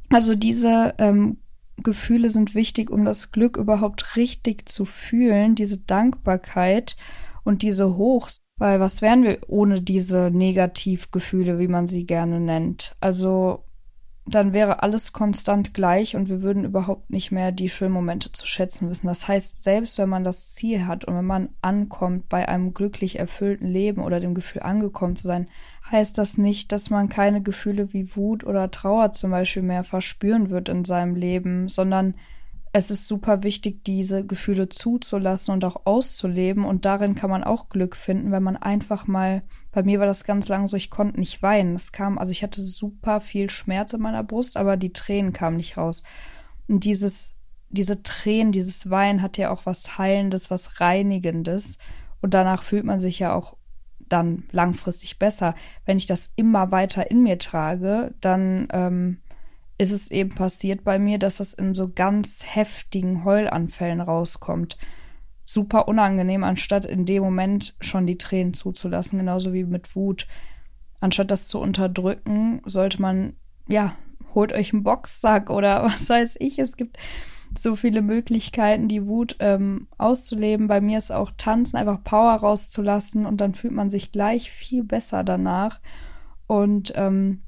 Also 0.09 0.35
diese 0.35 0.95
ähm, 0.97 1.37
Gefühle 1.77 2.29
sind 2.29 2.55
wichtig, 2.55 2.89
um 2.89 3.05
das 3.05 3.31
Glück 3.31 3.57
überhaupt 3.57 4.15
richtig 4.15 4.67
zu 4.67 4.85
fühlen, 4.85 5.55
diese 5.55 5.79
Dankbarkeit 5.79 6.97
und 7.43 7.61
diese 7.61 7.95
Hochs. 7.95 8.41
Weil 8.59 8.79
was 8.79 9.01
wären 9.01 9.23
wir 9.23 9.39
ohne 9.47 9.81
diese 9.81 10.29
Negativgefühle, 10.31 11.59
wie 11.59 11.67
man 11.67 11.87
sie 11.87 12.05
gerne 12.05 12.39
nennt? 12.39 12.95
Also 12.99 13.63
dann 14.25 14.53
wäre 14.53 14.83
alles 14.83 15.13
konstant 15.13 15.73
gleich 15.73 16.15
und 16.15 16.29
wir 16.29 16.41
würden 16.41 16.65
überhaupt 16.65 17.09
nicht 17.09 17.31
mehr 17.31 17.51
die 17.51 17.69
schönen 17.69 17.93
Momente 17.93 18.31
zu 18.31 18.45
schätzen 18.45 18.89
wissen. 18.89 19.07
Das 19.07 19.27
heißt, 19.27 19.63
selbst 19.63 19.97
wenn 19.97 20.09
man 20.09 20.23
das 20.23 20.53
Ziel 20.53 20.85
hat 20.85 21.05
und 21.05 21.15
wenn 21.15 21.25
man 21.25 21.49
ankommt 21.61 22.29
bei 22.29 22.47
einem 22.47 22.73
glücklich 22.73 23.17
erfüllten 23.17 23.67
Leben 23.67 24.03
oder 24.03 24.19
dem 24.19 24.35
Gefühl 24.35 24.61
angekommen 24.61 25.15
zu 25.15 25.25
sein, 25.25 25.47
heißt 25.89 26.17
das 26.17 26.37
nicht, 26.37 26.71
dass 26.71 26.89
man 26.89 27.09
keine 27.09 27.41
Gefühle 27.41 27.93
wie 27.93 28.15
Wut 28.15 28.43
oder 28.43 28.69
Trauer 28.69 29.13
zum 29.13 29.31
Beispiel 29.31 29.63
mehr 29.63 29.83
verspüren 29.83 30.49
wird 30.49 30.69
in 30.69 30.85
seinem 30.85 31.15
Leben, 31.15 31.67
sondern 31.69 32.13
es 32.71 32.91
ist 32.91 33.07
super 33.07 33.41
wichtig, 33.41 33.83
diese 33.83 34.25
Gefühle 34.25 34.69
zuzulassen 34.69 35.53
und 35.53 35.65
auch 35.65 35.85
auszuleben. 35.85 36.65
Und 36.65 36.85
darin 36.85 37.15
kann 37.15 37.29
man 37.29 37.43
auch 37.43 37.69
Glück 37.69 37.95
finden, 37.95 38.31
wenn 38.31 38.43
man 38.43 38.57
einfach 38.57 39.07
mal, 39.07 39.41
bei 39.71 39.81
mir 39.81 39.99
war 39.99 40.05
das 40.05 40.23
ganz 40.23 40.47
lang 40.49 40.67
so, 40.67 40.77
ich 40.77 40.91
konnte 40.91 41.19
nicht 41.19 41.41
weinen. 41.41 41.75
Es 41.75 41.91
kam, 41.91 42.19
also 42.19 42.31
ich 42.31 42.43
hatte 42.43 42.61
super 42.61 43.21
viel 43.21 43.49
Schmerz 43.49 43.93
in 43.93 44.01
meiner 44.01 44.23
Brust, 44.23 44.55
aber 44.55 44.77
die 44.77 44.93
Tränen 44.93 45.33
kamen 45.33 45.57
nicht 45.57 45.77
raus. 45.77 46.03
Und 46.67 46.83
dieses, 46.83 47.37
diese 47.69 48.03
Tränen, 48.03 48.51
dieses 48.51 48.89
Weinen 48.91 49.23
hat 49.23 49.37
ja 49.37 49.49
auch 49.49 49.65
was 49.65 49.97
Heilendes, 49.97 50.51
was 50.51 50.79
Reinigendes. 50.79 51.79
Und 52.21 52.35
danach 52.35 52.61
fühlt 52.61 52.85
man 52.85 52.99
sich 52.99 53.17
ja 53.17 53.33
auch 53.33 53.57
dann 53.99 54.43
langfristig 54.51 55.17
besser. 55.17 55.55
Wenn 55.85 55.97
ich 55.97 56.05
das 56.05 56.33
immer 56.35 56.71
weiter 56.71 57.09
in 57.09 57.23
mir 57.23 57.39
trage, 57.39 58.13
dann, 58.21 58.67
ähm, 58.71 59.17
ist 59.79 59.91
es 59.91 60.11
eben 60.11 60.31
passiert 60.31 60.83
bei 60.83 60.99
mir, 60.99 61.17
dass 61.17 61.37
das 61.37 61.53
in 61.53 61.73
so 61.73 61.89
ganz 61.89 62.43
heftigen 62.45 63.23
Heulanfällen 63.23 64.01
rauskommt. 64.01 64.77
Super 65.45 65.87
unangenehm, 65.87 66.43
anstatt 66.43 66.85
in 66.85 67.05
dem 67.05 67.23
Moment 67.23 67.75
schon 67.79 68.05
die 68.05 68.17
Tränen 68.17 68.53
zuzulassen, 68.53 69.19
genauso 69.19 69.53
wie 69.53 69.63
mit 69.63 69.95
Wut. 69.95 70.27
Anstatt 70.99 71.31
das 71.31 71.47
zu 71.47 71.61
unterdrücken, 71.61 72.61
sollte 72.65 73.01
man, 73.01 73.37
ja, 73.67 73.95
holt 74.35 74.51
euch 74.51 74.73
einen 74.73 74.83
Boxsack 74.83 75.49
oder 75.49 75.83
was 75.85 76.09
weiß 76.09 76.35
ich. 76.39 76.59
Es 76.59 76.75
gibt 76.75 76.97
so 77.57 77.77
viele 77.77 78.01
Möglichkeiten, 78.01 78.89
die 78.89 79.07
Wut 79.07 79.37
ähm, 79.39 79.87
auszuleben. 79.97 80.67
Bei 80.67 80.81
mir 80.81 80.97
ist 80.97 81.11
auch 81.11 81.31
Tanzen, 81.37 81.77
einfach 81.77 82.03
Power 82.03 82.33
rauszulassen 82.33 83.25
und 83.25 83.39
dann 83.39 83.55
fühlt 83.55 83.73
man 83.73 83.89
sich 83.89 84.11
gleich 84.11 84.51
viel 84.51 84.83
besser 84.83 85.23
danach. 85.23 85.79
Und 86.47 86.91
ähm, 86.95 87.43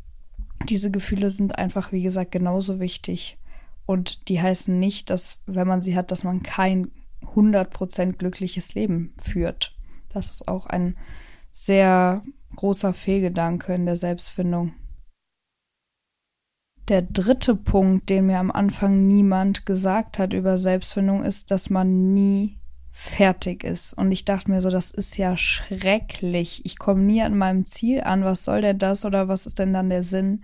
diese 0.70 0.92
Gefühle 0.92 1.32
sind 1.32 1.58
einfach, 1.58 1.92
wie 1.92 2.02
gesagt, 2.02 2.32
genauso 2.32 2.80
wichtig. 2.80 3.38
Und 3.86 4.30
die 4.30 4.42
heißen 4.42 4.78
nicht, 4.78 5.10
dass, 5.10 5.42
wenn 5.46 5.68
man 5.68 5.82
sie 5.82 5.96
hat, 5.96 6.12
dass 6.12 6.24
man 6.24 6.44
kein 6.44 6.92
100% 7.36 8.14
glückliches 8.14 8.74
Leben 8.74 9.14
führt. 9.22 9.76
Das 10.10 10.30
ist 10.30 10.48
auch 10.48 10.66
ein 10.68 10.98
sehr 11.52 12.24
großer 12.56 12.94
Fehlgedanke 12.94 13.74
in 13.74 13.86
der 13.86 13.96
Selbstfindung. 13.96 14.74
Der 16.88 17.02
dritte 17.02 17.56
Punkt, 17.56 18.10
den 18.10 18.26
mir 18.26 18.40
am 18.40 18.52
Anfang 18.52 19.08
niemand 19.08 19.66
gesagt 19.66 20.20
hat 20.20 20.34
über 20.34 20.58
Selbstfindung, 20.58 21.24
ist, 21.24 21.52
dass 21.52 21.70
man 21.70 22.14
nie 22.14 22.61
fertig 22.92 23.64
ist. 23.64 23.94
Und 23.94 24.12
ich 24.12 24.26
dachte 24.26 24.52
mir 24.52 24.62
so, 24.62 24.70
das 24.70 24.92
ist 24.92 25.18
ja 25.18 25.38
schrecklich. 25.38 26.66
Ich 26.66 26.78
komme 26.78 27.02
nie 27.02 27.22
an 27.22 27.38
meinem 27.38 27.66
Ziel 27.66 28.02
an. 28.02 28.24
Was 28.24 28.44
soll 28.44 28.62
denn 28.62 28.78
das 28.78 29.06
oder 29.06 29.28
was 29.28 29.46
ist 29.46 29.60
denn 29.60 29.74
dann 29.74 29.90
der 29.90 30.04
Sinn? 30.04 30.44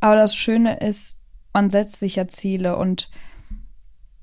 Aber 0.00 0.16
das 0.16 0.34
Schöne 0.34 0.78
ist, 0.78 1.20
man 1.52 1.70
setzt 1.70 2.00
sich 2.00 2.16
ja 2.16 2.28
Ziele 2.28 2.76
und 2.76 3.10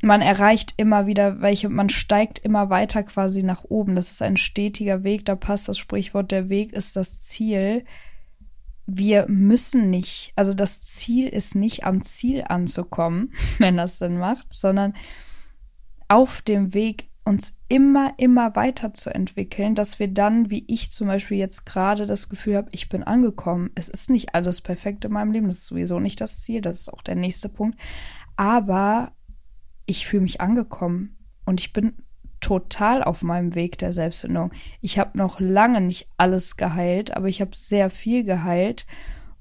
man 0.02 0.22
erreicht 0.22 0.76
immer 0.78 1.08
wieder 1.08 1.42
welche, 1.42 1.68
man 1.68 1.90
steigt 1.90 2.40
immer 2.40 2.70
weiter 2.70 3.04
quasi 3.04 3.44
nach 3.44 3.64
oben. 3.66 3.96
Das 3.96 4.12
ist 4.12 4.22
ein 4.22 4.38
stetiger 4.38 5.04
Weg. 5.04 5.26
Da 5.26 5.36
passt 5.36 5.68
das 5.68 5.78
Sprichwort, 5.78 6.32
der 6.32 6.50
Weg 6.50 6.74
ist 6.74 6.96
das 6.96 7.20
Ziel. 7.20 7.84
Wir 8.86 9.26
müssen 9.28 9.90
nicht, 9.90 10.34
also 10.36 10.54
das 10.54 10.82
Ziel 10.82 11.28
ist 11.28 11.54
nicht 11.54 11.84
am 11.84 12.04
Ziel 12.04 12.44
anzukommen, 12.48 13.34
wenn 13.58 13.78
das 13.78 14.00
Sinn 14.00 14.18
macht, 14.18 14.54
sondern 14.54 14.96
auf 16.08 16.42
dem 16.42 16.74
Weg 16.74 17.09
uns 17.24 17.56
immer, 17.68 18.14
immer 18.18 18.56
weiterzuentwickeln, 18.56 19.76
dass 19.76 20.00
wir 20.00 20.08
dann, 20.08 20.50
wie 20.50 20.64
ich 20.68 20.92
zum 20.92 21.08
Beispiel 21.08 21.38
jetzt 21.38 21.66
gerade 21.66 22.06
das 22.06 22.30
Gefühl 22.30 22.58
habe, 22.58 22.70
ich 22.72 22.90
bin 22.90 23.04
angekommen. 23.04 23.70
Es 23.76 23.90
ist 23.90 24.10
nicht 24.10 24.34
alles 24.36 24.62
perfekt 24.62 25.06
in 25.06 25.12
meinem 25.12 25.32
Leben, 25.32 25.48
das 25.48 25.60
ist 25.60 25.68
sowieso 25.68 26.00
nicht 26.00 26.22
das 26.22 26.42
Ziel, 26.42 26.62
das 26.62 26.80
ist 26.80 26.94
auch 26.94 27.02
der 27.02 27.16
nächste 27.16 27.50
Punkt. 27.50 27.78
Aber 28.36 29.12
ich 29.86 30.08
fühle 30.08 30.24
mich 30.24 30.42
angekommen 30.42 31.18
und 31.46 31.60
ich 31.60 31.74
bin 31.74 31.94
total 32.40 33.04
auf 33.04 33.22
meinem 33.22 33.54
Weg 33.54 33.78
der 33.78 33.94
Selbstfindung. 33.94 34.52
Ich 34.82 34.98
habe 34.98 35.18
noch 35.18 35.40
lange 35.40 35.82
nicht 35.82 36.08
alles 36.18 36.58
geheilt, 36.58 37.16
aber 37.16 37.28
ich 37.28 37.42
habe 37.42 37.52
sehr 37.54 37.90
viel 37.90 38.24
geheilt 38.24 38.88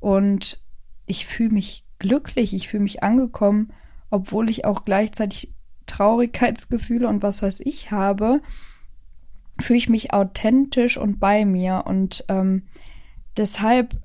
und 0.01 0.65
ich 1.07 1.27
fühle 1.27 1.51
mich 1.51 1.87
glücklich, 1.99 2.55
ich 2.55 2.69
fühle 2.69 2.83
mich 2.83 3.03
angekommen, 3.03 3.73
obwohl 4.11 4.51
ich 4.51 4.65
auch 4.65 4.85
gleichzeitig 4.85 5.55
Traurigkeitsgefühle 5.99 7.09
und 7.09 7.23
was 7.23 7.43
weiß 7.43 7.61
ich 7.61 7.91
habe, 7.91 8.41
fühle 9.61 9.79
ich 9.79 9.89
mich 9.89 10.13
authentisch 10.13 10.97
und 10.97 11.19
bei 11.19 11.45
mir. 11.45 11.85
Und 11.87 12.25
ähm, 12.29 12.69
deshalb, 13.37 14.01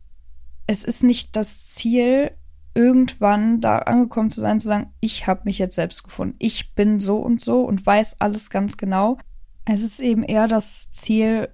es 0.66 0.84
ist 0.84 1.04
nicht 1.04 1.36
das 1.36 1.70
Ziel, 1.70 2.32
irgendwann 2.74 3.62
da 3.62 3.78
angekommen 3.80 4.32
zu 4.32 4.40
sein, 4.42 4.60
zu 4.60 4.68
sagen, 4.68 4.92
ich 5.00 5.28
habe 5.28 5.42
mich 5.46 5.60
jetzt 5.60 5.76
selbst 5.76 6.04
gefunden. 6.04 6.36
Ich 6.40 6.74
bin 6.74 7.00
so 7.00 7.18
und 7.18 7.42
so 7.42 7.62
und 7.62 7.86
weiß 7.86 8.20
alles 8.22 8.50
ganz 8.50 8.78
genau. 8.78 9.20
Es 9.66 9.84
ist 9.84 10.00
eben 10.00 10.24
eher 10.24 10.48
das 10.48 10.90
Ziel, 10.90 11.50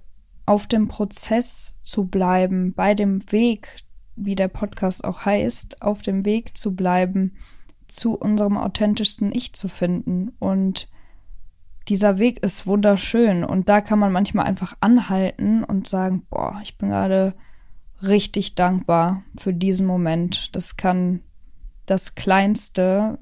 auf 0.46 0.66
dem 0.66 0.88
Prozess 0.88 1.78
zu 1.82 2.06
bleiben, 2.06 2.72
bei 2.72 2.94
dem 2.94 3.30
Weg, 3.30 3.76
wie 4.16 4.34
der 4.34 4.48
Podcast 4.48 5.04
auch 5.04 5.24
heißt, 5.24 5.82
auf 5.82 6.02
dem 6.02 6.24
Weg 6.24 6.56
zu 6.56 6.74
bleiben 6.74 7.36
zu 7.92 8.14
unserem 8.14 8.56
authentischsten 8.56 9.32
Ich 9.32 9.52
zu 9.52 9.68
finden. 9.68 10.32
Und 10.38 10.88
dieser 11.88 12.18
Weg 12.18 12.42
ist 12.42 12.66
wunderschön. 12.66 13.44
Und 13.44 13.68
da 13.68 13.80
kann 13.80 13.98
man 13.98 14.12
manchmal 14.12 14.46
einfach 14.46 14.76
anhalten 14.80 15.64
und 15.64 15.88
sagen, 15.88 16.26
boah, 16.30 16.60
ich 16.62 16.78
bin 16.78 16.90
gerade 16.90 17.34
richtig 18.02 18.54
dankbar 18.54 19.22
für 19.36 19.52
diesen 19.52 19.86
Moment. 19.86 20.54
Das 20.54 20.76
kann 20.76 21.20
das 21.86 22.14
Kleinste 22.14 23.18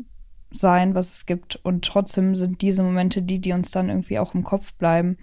sein, 0.51 0.95
was 0.95 1.17
es 1.17 1.27
gibt. 1.27 1.57
Und 1.57 1.85
trotzdem 1.85 2.35
sind 2.35 2.63
diese 2.63 2.83
Momente 2.83 3.23
die, 3.23 3.41
die 3.41 3.53
uns 3.53 3.71
dann 3.71 3.89
irgendwie 3.89 4.19
auch 4.19 4.35
im 4.35 4.45
Kopf 4.45 4.75
bleiben. 4.75 5.19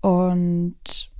Und 0.00 1.10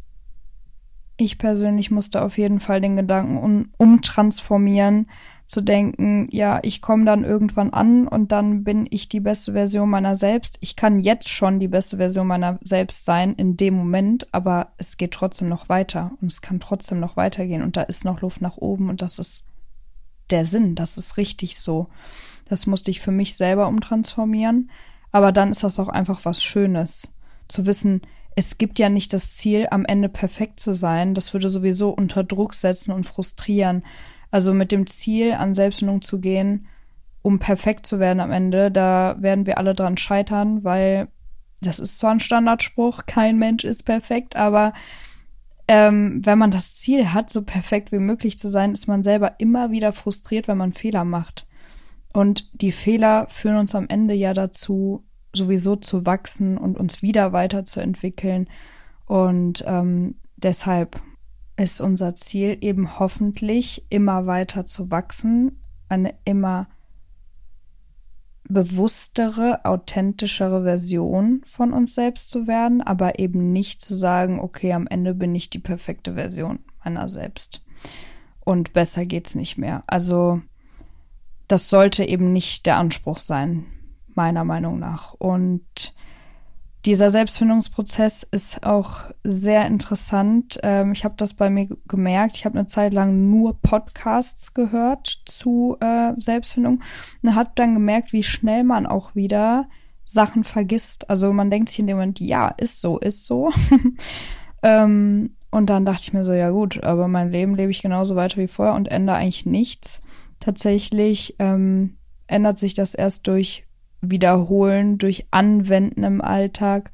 ich 1.21 1.39
persönlich 1.39 1.91
musste 1.91 2.23
auf 2.23 2.39
jeden 2.39 2.61
Fall 2.61 2.81
den 2.81 2.97
Gedanken 2.97 3.39
um, 3.39 3.71
umtransformieren, 3.77 5.07
zu 5.51 5.63
denken, 5.63 6.29
ja, 6.31 6.61
ich 6.63 6.81
komme 6.81 7.05
dann 7.05 7.25
irgendwann 7.25 7.73
an 7.73 8.07
und 8.07 8.31
dann 8.31 8.63
bin 8.63 8.87
ich 8.89 9.09
die 9.09 9.19
beste 9.19 9.53
Version 9.53 9.91
meiner 9.91 10.15
selbst. 10.15 10.59
Ich 10.61 10.77
kann 10.77 11.01
jetzt 11.01 11.29
schon 11.29 11.59
die 11.59 11.67
beste 11.67 11.97
Version 11.97 12.29
meiner 12.29 12.61
selbst 12.63 13.05
sein 13.05 13.35
in 13.35 13.57
dem 13.57 13.75
Moment, 13.75 14.33
aber 14.33 14.69
es 14.77 14.97
geht 14.97 15.11
trotzdem 15.11 15.49
noch 15.49 15.69
weiter 15.69 16.13
und 16.21 16.31
es 16.31 16.41
kann 16.41 16.61
trotzdem 16.61 17.01
noch 17.01 17.17
weitergehen 17.17 17.63
und 17.65 17.77
da 17.77 17.83
ist 17.83 18.05
noch 18.05 18.21
Luft 18.21 18.41
nach 18.41 18.59
oben 18.59 18.89
und 18.89 19.03
das 19.03 19.19
ist 19.19 19.45
der 20.31 20.47
Sinn, 20.47 20.77
das 20.77 20.97
ist 20.97 21.17
richtig 21.17 21.59
so. 21.59 21.89
Das 22.49 22.69
musste 22.69 22.93
ich 22.93 23.01
für 23.01 23.11
mich 23.11 23.37
selber 23.37 23.67
umtransformieren, 23.67 24.71
aber 25.11 25.33
dann 25.33 25.51
ist 25.51 25.65
das 25.65 25.81
auch 25.81 25.89
einfach 25.89 26.25
was 26.25 26.45
Schönes 26.45 27.13
zu 27.49 27.67
wissen, 27.67 28.03
es 28.37 28.59
gibt 28.59 28.79
ja 28.79 28.89
nicht 28.89 29.13
das 29.13 29.37
Ziel, 29.37 29.69
am 29.71 29.85
Ende 29.85 30.09
perfekt 30.09 30.61
zu 30.61 30.75
sein. 30.75 31.15
Das 31.15 31.33
würde 31.33 31.51
sowieso 31.51 31.91
unter 31.91 32.25
Druck 32.25 32.55
setzen 32.55 32.93
und 32.93 33.05
frustrieren. 33.05 33.83
Also 34.31 34.55
mit 34.55 34.73
dem 34.73 34.87
Ziel, 34.87 35.33
an 35.33 35.55
Selbstfindung 35.55 36.03
zu 36.03 36.21
gehen, 36.21 36.67
um 37.23 37.39
perfekt 37.39 37.87
zu 37.87 37.99
werden 37.99 38.21
am 38.21 38.31
Ende, 38.31 38.71
da 38.71 39.17
werden 39.19 39.47
wir 39.47 39.59
alle 39.59 39.75
dran 39.75 39.97
scheitern, 39.97 40.65
weil 40.65 41.09
das 41.61 41.79
ist 41.79 41.99
zwar 41.99 42.13
ein 42.13 42.21
Standardspruch, 42.21 43.03
kein 43.07 43.39
Mensch 43.39 43.65
ist 43.65 43.85
perfekt, 43.85 44.37
aber 44.37 44.73
ähm, 45.69 46.25
wenn 46.25 46.39
man 46.39 46.51
das 46.51 46.75
Ziel 46.75 47.13
hat, 47.13 47.31
so 47.31 47.43
perfekt 47.43 47.93
wie 47.93 47.99
möglich 47.99 48.39
zu 48.39 48.49
sein, 48.49 48.73
ist 48.73 48.89
man 48.89 49.05
selber 49.05 49.35
immer 49.39 49.71
wieder 49.71 49.93
frustriert, 49.93 50.49
wenn 50.49 50.59
man 50.59 50.73
Fehler 50.73 51.05
macht. 51.05 51.47
Und 52.13 52.51
die 52.61 52.73
Fehler 52.73 53.29
führen 53.29 53.57
uns 53.57 53.75
am 53.77 53.89
Ende 53.89 54.15
ja 54.15 54.35
dazu, 54.35 55.05
sowieso 55.35 55.77
zu 55.77 56.07
wachsen 56.07 56.59
und 56.59 56.79
uns 56.79 57.03
wieder 57.03 57.33
weiterzuentwickeln. 57.33 58.49
Und 59.07 59.65
ähm, 59.67 60.17
deshalb 60.37 61.01
ist 61.57 61.81
unser 61.81 62.15
Ziel 62.15 62.57
eben 62.61 62.99
hoffentlich 62.99 63.87
immer 63.91 64.27
weiter 64.27 64.67
zu 64.67 64.91
wachsen, 64.91 65.61
eine 65.89 66.15
immer 66.25 66.69
bewusstere, 68.51 69.65
authentischere 69.65 70.65
Version 70.65 71.43
von 71.45 71.73
uns 71.73 71.95
selbst 71.95 72.31
zu 72.31 72.47
werden, 72.47 72.81
aber 72.83 73.19
eben 73.19 73.53
nicht 73.53 73.81
zu 73.81 73.95
sagen, 73.95 74.41
okay, 74.41 74.73
am 74.73 74.87
Ende 74.89 75.15
bin 75.15 75.35
ich 75.35 75.51
die 75.51 75.61
perfekte 75.61 76.15
Version 76.15 76.59
meiner 76.85 77.09
selbst. 77.09 77.63
Und 78.41 78.73
besser 78.73 79.07
geht's 79.07 79.35
nicht 79.35 79.57
mehr. 79.57 79.85
Also, 79.87 80.43
das 81.47 81.71
sollte 81.71 82.05
eben 82.05 82.33
nicht 82.33 82.67
der 82.67 82.77
Anspruch 82.77 83.19
sein, 83.19 83.67
meiner 84.17 84.45
Meinung 84.45 84.79
nach. 84.79 85.15
Und 85.15 85.95
dieser 86.87 87.11
Selbstfindungsprozess 87.11 88.23
ist 88.23 88.65
auch 88.65 89.05
sehr 89.23 89.67
interessant. 89.67 90.59
Ähm, 90.63 90.93
ich 90.93 91.05
habe 91.05 91.15
das 91.17 91.35
bei 91.35 91.51
mir 91.51 91.69
gemerkt. 91.87 92.39
Ich 92.39 92.47
habe 92.47 92.59
eine 92.59 92.69
Zeit 92.69 92.95
lang 92.95 93.29
nur 93.29 93.61
Podcasts 93.61 94.55
gehört 94.55 95.07
zu 95.27 95.77
äh, 95.81 96.13
Selbstfindung 96.17 96.83
und 97.23 97.35
habe 97.35 97.51
dann 97.55 97.75
gemerkt, 97.75 98.13
wie 98.13 98.23
schnell 98.23 98.65
man 98.65 98.87
auch 98.87 99.15
wieder 99.15 99.69
Sachen 100.07 100.43
vergisst. 100.43 101.11
Also 101.11 101.33
man 101.33 101.51
denkt 101.51 101.69
sich 101.69 101.81
in 101.81 101.87
dem 101.87 101.99
Moment, 101.99 102.19
ja, 102.19 102.49
ist 102.49 102.81
so, 102.81 102.99
ist 102.99 103.27
so. 103.27 103.51
ähm, 104.63 105.37
und 105.51 105.69
dann 105.69 105.85
dachte 105.85 106.03
ich 106.03 106.13
mir 106.13 106.25
so, 106.25 106.33
ja 106.33 106.51
gut, 106.51 106.83
aber 106.83 107.09
mein 107.09 107.31
Leben 107.31 107.57
lebe 107.57 107.71
ich 107.71 107.83
genauso 107.83 108.17
weiter 108.17 108.39
wie 108.39 108.49
vorher 108.49 108.75
und 108.75 108.89
ändere 108.89 109.17
eigentlich 109.17 109.45
nichts. 109.45 110.03
Tatsächlich 110.39 111.37
ähm, 111.39 111.99
ändert 112.27 112.59
sich 112.59 112.73
das 112.73 112.95
erst 112.95 113.27
durch 113.27 113.67
wiederholen, 114.01 114.99
durch 114.99 115.27
Anwenden 115.31 116.05
im 116.05 116.21
Alltag 116.21 116.91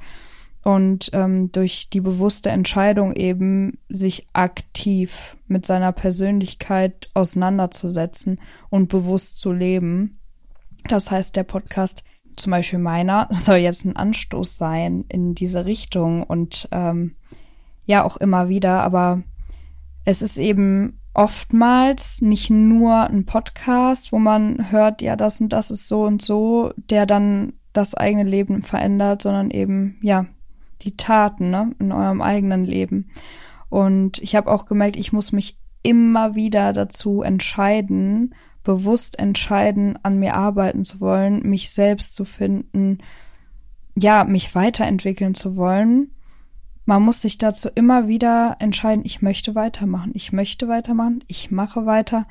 und 0.62 1.10
ähm, 1.12 1.52
durch 1.52 1.90
die 1.90 2.00
bewusste 2.00 2.50
Entscheidung 2.50 3.12
eben, 3.12 3.78
sich 3.88 4.26
aktiv 4.32 5.36
mit 5.46 5.64
seiner 5.64 5.92
Persönlichkeit 5.92 7.08
auseinanderzusetzen 7.14 8.40
und 8.68 8.88
bewusst 8.88 9.40
zu 9.40 9.52
leben. 9.52 10.18
Das 10.88 11.10
heißt, 11.10 11.36
der 11.36 11.44
Podcast, 11.44 12.02
zum 12.34 12.50
Beispiel 12.50 12.80
meiner, 12.80 13.28
soll 13.30 13.58
jetzt 13.58 13.84
ein 13.84 13.94
Anstoß 13.94 14.58
sein 14.58 15.04
in 15.08 15.36
diese 15.36 15.66
Richtung 15.66 16.24
und 16.24 16.68
ähm, 16.72 17.14
ja 17.84 18.02
auch 18.02 18.16
immer 18.16 18.48
wieder, 18.48 18.82
aber 18.82 19.22
es 20.04 20.20
ist 20.20 20.36
eben 20.36 21.00
oftmals 21.16 22.20
nicht 22.20 22.50
nur 22.50 23.04
ein 23.04 23.24
Podcast, 23.24 24.12
wo 24.12 24.18
man 24.18 24.70
hört, 24.70 25.00
ja, 25.00 25.16
das 25.16 25.40
und 25.40 25.52
das 25.52 25.70
ist 25.70 25.88
so 25.88 26.04
und 26.04 26.20
so, 26.20 26.72
der 26.76 27.06
dann 27.06 27.54
das 27.72 27.94
eigene 27.94 28.24
Leben 28.24 28.62
verändert, 28.62 29.22
sondern 29.22 29.50
eben, 29.50 29.98
ja, 30.02 30.26
die 30.82 30.96
Taten, 30.96 31.50
ne, 31.50 31.74
in 31.78 31.90
eurem 31.90 32.20
eigenen 32.20 32.64
Leben. 32.64 33.10
Und 33.70 34.18
ich 34.18 34.36
habe 34.36 34.50
auch 34.50 34.66
gemerkt, 34.66 34.96
ich 34.96 35.12
muss 35.12 35.32
mich 35.32 35.58
immer 35.82 36.34
wieder 36.34 36.72
dazu 36.72 37.22
entscheiden, 37.22 38.34
bewusst 38.62 39.18
entscheiden, 39.18 39.98
an 40.02 40.18
mir 40.18 40.34
arbeiten 40.34 40.84
zu 40.84 41.00
wollen, 41.00 41.42
mich 41.48 41.70
selbst 41.70 42.14
zu 42.14 42.24
finden, 42.24 42.98
ja, 43.94 44.24
mich 44.24 44.54
weiterentwickeln 44.54 45.34
zu 45.34 45.56
wollen. 45.56 46.10
Man 46.86 47.02
muss 47.02 47.20
sich 47.20 47.36
dazu 47.36 47.68
immer 47.74 48.06
wieder 48.06 48.56
entscheiden, 48.60 49.04
ich 49.04 49.20
möchte 49.20 49.56
weitermachen, 49.56 50.12
ich 50.14 50.32
möchte 50.32 50.68
weitermachen, 50.68 51.24
ich 51.26 51.50
mache 51.50 51.84
weiter. 51.84 52.26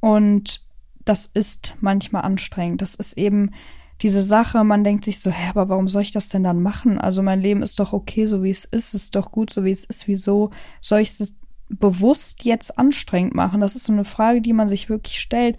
Und 0.00 0.66
das 1.04 1.26
ist 1.26 1.76
manchmal 1.80 2.22
anstrengend. 2.22 2.80
Das 2.80 2.94
ist 2.94 3.18
eben 3.18 3.50
diese 4.00 4.22
Sache, 4.22 4.64
man 4.64 4.82
denkt 4.82 5.04
sich 5.04 5.20
so, 5.20 5.30
hä, 5.30 5.50
aber 5.50 5.68
warum 5.68 5.88
soll 5.88 6.02
ich 6.02 6.10
das 6.10 6.28
denn 6.28 6.42
dann 6.42 6.62
machen? 6.62 6.98
Also 6.98 7.22
mein 7.22 7.40
Leben 7.40 7.62
ist 7.62 7.78
doch 7.78 7.92
okay, 7.92 8.26
so 8.26 8.42
wie 8.42 8.50
es 8.50 8.64
ist, 8.64 8.94
ist 8.94 9.14
doch 9.14 9.30
gut, 9.30 9.52
so 9.52 9.62
wie 9.64 9.70
es 9.70 9.84
ist. 9.84 10.08
Wieso 10.08 10.50
soll 10.80 11.00
ich 11.00 11.20
es 11.20 11.36
bewusst 11.68 12.44
jetzt 12.44 12.78
anstrengend 12.78 13.34
machen? 13.34 13.60
Das 13.60 13.76
ist 13.76 13.84
so 13.84 13.92
eine 13.92 14.04
Frage, 14.04 14.40
die 14.40 14.54
man 14.54 14.68
sich 14.68 14.88
wirklich 14.88 15.20
stellt. 15.20 15.58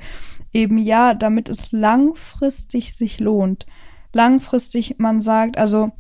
Eben 0.52 0.78
ja, 0.80 1.14
damit 1.14 1.50
es 1.50 1.72
langfristig 1.72 2.96
sich 2.96 3.20
lohnt. 3.20 3.66
Langfristig 4.12 4.96
man 4.98 5.22
sagt, 5.22 5.58
also 5.58 5.92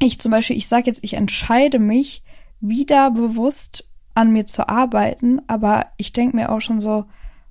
ich 0.00 0.18
zum 0.20 0.30
Beispiel, 0.30 0.56
ich 0.56 0.68
sage 0.68 0.86
jetzt, 0.86 1.04
ich 1.04 1.14
entscheide 1.14 1.78
mich, 1.78 2.22
wieder 2.60 3.10
bewusst 3.10 3.88
an 4.14 4.32
mir 4.32 4.46
zu 4.46 4.68
arbeiten, 4.68 5.40
aber 5.48 5.86
ich 5.96 6.12
denke 6.12 6.36
mir 6.36 6.50
auch 6.50 6.60
schon 6.60 6.80
so, 6.80 7.04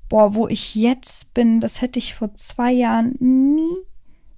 boah, 0.09 0.35
wo 0.35 0.47
ich 0.47 0.75
jetzt 0.75 1.33
bin, 1.33 1.59
das 1.59 1.81
hätte 1.81 1.99
ich 1.99 2.15
vor 2.15 2.33
zwei 2.35 2.71
Jahren 2.71 3.15
nie 3.19 3.85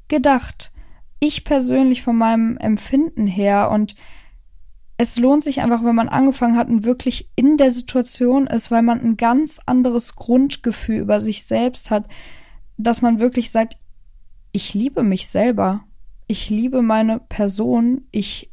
gedacht. 0.08 0.72
Ich 1.20 1.44
persönlich 1.44 2.02
von 2.02 2.18
meinem 2.18 2.58
Empfinden 2.58 3.28
her 3.28 3.70
und 3.72 3.96
es 4.98 5.18
lohnt 5.18 5.44
sich 5.44 5.62
einfach, 5.62 5.84
wenn 5.84 5.96
man 5.96 6.10
angefangen 6.10 6.56
hat 6.56 6.70
und 6.70 6.86
wirklich 6.86 7.30
in 7.36 7.58
der 7.58 7.70
Situation 7.70 8.48
ist, 8.48 8.72
weil 8.72 8.82
man 8.82 9.02
ein 9.02 9.18
ganz 9.18 9.60
anderes 9.66 10.16
Grundgefühl 10.16 11.00
über 11.00 11.20
sich 11.20 11.44
selbst 11.44 11.92
hat, 11.92 12.08
dass 12.78 13.02
man 13.02 13.20
wirklich 13.20 13.52
sagt, 13.52 13.78
ich 14.52 14.74
liebe 14.74 15.04
mich 15.04 15.28
selber. 15.28 15.84
Ich 16.28 16.50
liebe 16.50 16.82
meine 16.82 17.20
Person. 17.20 18.08
Ich 18.12 18.52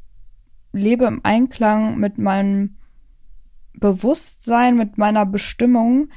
lebe 0.72 1.06
im 1.06 1.20
Einklang 1.24 1.98
mit 1.98 2.18
meinem 2.18 2.76
Bewusstsein, 3.74 4.76
mit 4.76 4.98
meiner 4.98 5.26
Bestimmung. 5.26 6.08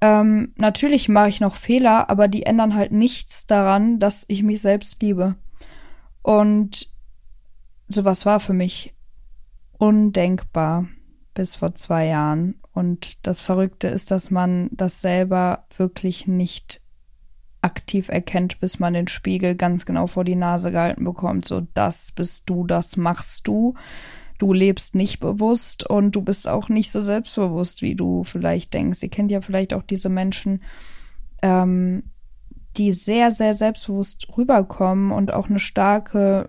Ähm, 0.00 0.54
natürlich 0.56 1.08
mache 1.08 1.28
ich 1.28 1.40
noch 1.40 1.56
Fehler, 1.56 2.08
aber 2.08 2.28
die 2.28 2.44
ändern 2.44 2.74
halt 2.74 2.92
nichts 2.92 3.46
daran, 3.46 3.98
dass 3.98 4.24
ich 4.28 4.42
mich 4.42 4.60
selbst 4.62 5.02
liebe. 5.02 5.36
Und 6.22 6.92
sowas 7.88 8.26
war 8.26 8.40
für 8.40 8.52
mich 8.52 8.94
undenkbar 9.78 10.86
bis 11.34 11.56
vor 11.56 11.74
zwei 11.74 12.06
Jahren. 12.06 12.60
Und 12.72 13.26
das 13.26 13.42
Verrückte 13.42 13.88
ist, 13.88 14.10
dass 14.10 14.30
man 14.30 14.68
das 14.72 15.00
selber 15.00 15.66
wirklich 15.76 16.26
nicht 16.26 16.82
aktiv 17.62 18.08
erkennt, 18.08 18.60
bis 18.60 18.78
man 18.78 18.94
den 18.94 19.08
Spiegel 19.08 19.54
ganz 19.54 19.86
genau 19.86 20.06
vor 20.06 20.24
die 20.24 20.36
Nase 20.36 20.70
gehalten 20.70 21.04
bekommt. 21.04 21.46
So, 21.46 21.66
das 21.74 22.12
bist 22.12 22.48
du, 22.48 22.66
das 22.66 22.96
machst 22.96 23.46
du 23.46 23.74
du 24.40 24.54
lebst 24.54 24.94
nicht 24.94 25.20
bewusst 25.20 25.88
und 25.88 26.16
du 26.16 26.22
bist 26.22 26.48
auch 26.48 26.68
nicht 26.70 26.90
so 26.90 27.02
selbstbewusst, 27.02 27.82
wie 27.82 27.94
du 27.94 28.24
vielleicht 28.24 28.72
denkst. 28.72 29.02
Ihr 29.02 29.10
kennt 29.10 29.30
ja 29.30 29.42
vielleicht 29.42 29.74
auch 29.74 29.82
diese 29.82 30.08
Menschen, 30.08 30.62
ähm, 31.42 32.04
die 32.76 32.92
sehr, 32.92 33.30
sehr 33.30 33.52
selbstbewusst 33.52 34.26
rüberkommen 34.36 35.12
und 35.12 35.32
auch 35.32 35.50
eine 35.50 35.58
starke, 35.58 36.48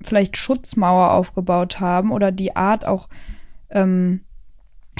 vielleicht 0.00 0.36
Schutzmauer 0.36 1.12
aufgebaut 1.12 1.80
haben 1.80 2.12
oder 2.12 2.30
die 2.30 2.54
Art 2.54 2.86
auch, 2.86 3.08
ähm, 3.70 4.20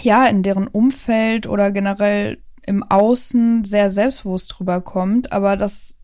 ja, 0.01 0.27
in 0.27 0.43
deren 0.43 0.67
Umfeld 0.67 1.47
oder 1.47 1.71
generell 1.71 2.39
im 2.67 2.83
Außen 2.83 3.65
sehr 3.65 3.91
selbstbewusst 3.91 4.61
rüberkommt, 4.61 5.33
aber 5.33 5.57
das, 5.57 5.97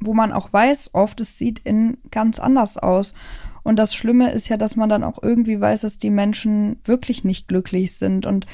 wo 0.00 0.12
man 0.12 0.32
auch 0.32 0.52
weiß, 0.52 0.94
oft, 0.94 1.20
es 1.20 1.38
sieht 1.38 1.60
in 1.60 1.98
ganz 2.10 2.38
anders 2.38 2.76
aus. 2.78 3.14
Und 3.62 3.78
das 3.78 3.94
Schlimme 3.94 4.32
ist 4.32 4.48
ja, 4.48 4.56
dass 4.56 4.76
man 4.76 4.88
dann 4.88 5.04
auch 5.04 5.22
irgendwie 5.22 5.60
weiß, 5.60 5.82
dass 5.82 5.98
die 5.98 6.10
Menschen 6.10 6.80
wirklich 6.84 7.24
nicht 7.24 7.48
glücklich 7.48 7.96
sind 7.96 8.26
und 8.26 8.46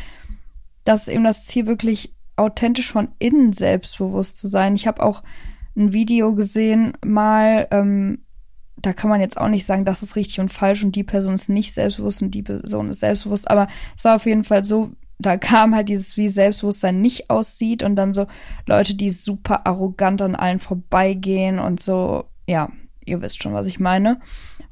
das 0.85 1.03
ist 1.03 1.09
eben 1.09 1.25
das 1.25 1.47
Ziel, 1.47 1.67
wirklich 1.67 2.15
authentisch 2.37 2.93
von 2.93 3.09
innen 3.19 3.53
selbstbewusst 3.53 4.39
zu 4.39 4.47
sein. 4.47 4.75
Ich 4.75 4.87
habe 4.87 5.03
auch 5.03 5.23
ein 5.77 5.93
Video 5.93 6.35
gesehen, 6.35 6.93
mal, 7.05 7.67
ähm, 7.71 8.21
da 8.77 8.93
kann 8.93 9.11
man 9.11 9.21
jetzt 9.21 9.39
auch 9.39 9.49
nicht 9.49 9.67
sagen, 9.67 9.85
das 9.85 10.03
ist 10.03 10.17
richtig 10.17 10.41
und 10.41 10.53
falsch 10.53 10.85
und 10.85 10.95
die 10.95 11.05
Person 11.05 11.35
ist 11.35 11.49
nicht 11.49 11.75
selbstbewusst 11.75 12.23
und 12.23 12.33
die 12.33 12.43
Person 12.43 12.91
ist 12.91 13.01
selbstbewusst, 13.01 13.51
aber 13.51 13.69
es 13.97 14.05
war 14.05 14.17
auf 14.17 14.27
jeden 14.27 14.45
Fall 14.45 14.65
so, 14.65 14.93
da 15.19 15.37
kam 15.37 15.75
halt 15.75 15.89
dieses, 15.89 16.17
wie 16.17 16.29
Selbstbewusstsein 16.29 17.01
nicht 17.01 17.31
aussieht 17.31 17.83
und 17.83 17.97
dann 17.97 18.13
so 18.13 18.27
Leute, 18.67 18.95
die 18.95 19.11
super 19.11 19.67
arrogant 19.67 20.21
an 20.23 20.35
allen 20.35 20.61
vorbeigehen 20.61 21.59
und 21.59 21.81
so, 21.81 22.25
ja, 22.47 22.69
ihr 23.05 23.23
wisst 23.23 23.43
schon, 23.43 23.55
was 23.55 23.67
ich 23.67 23.81
meine 23.81 24.21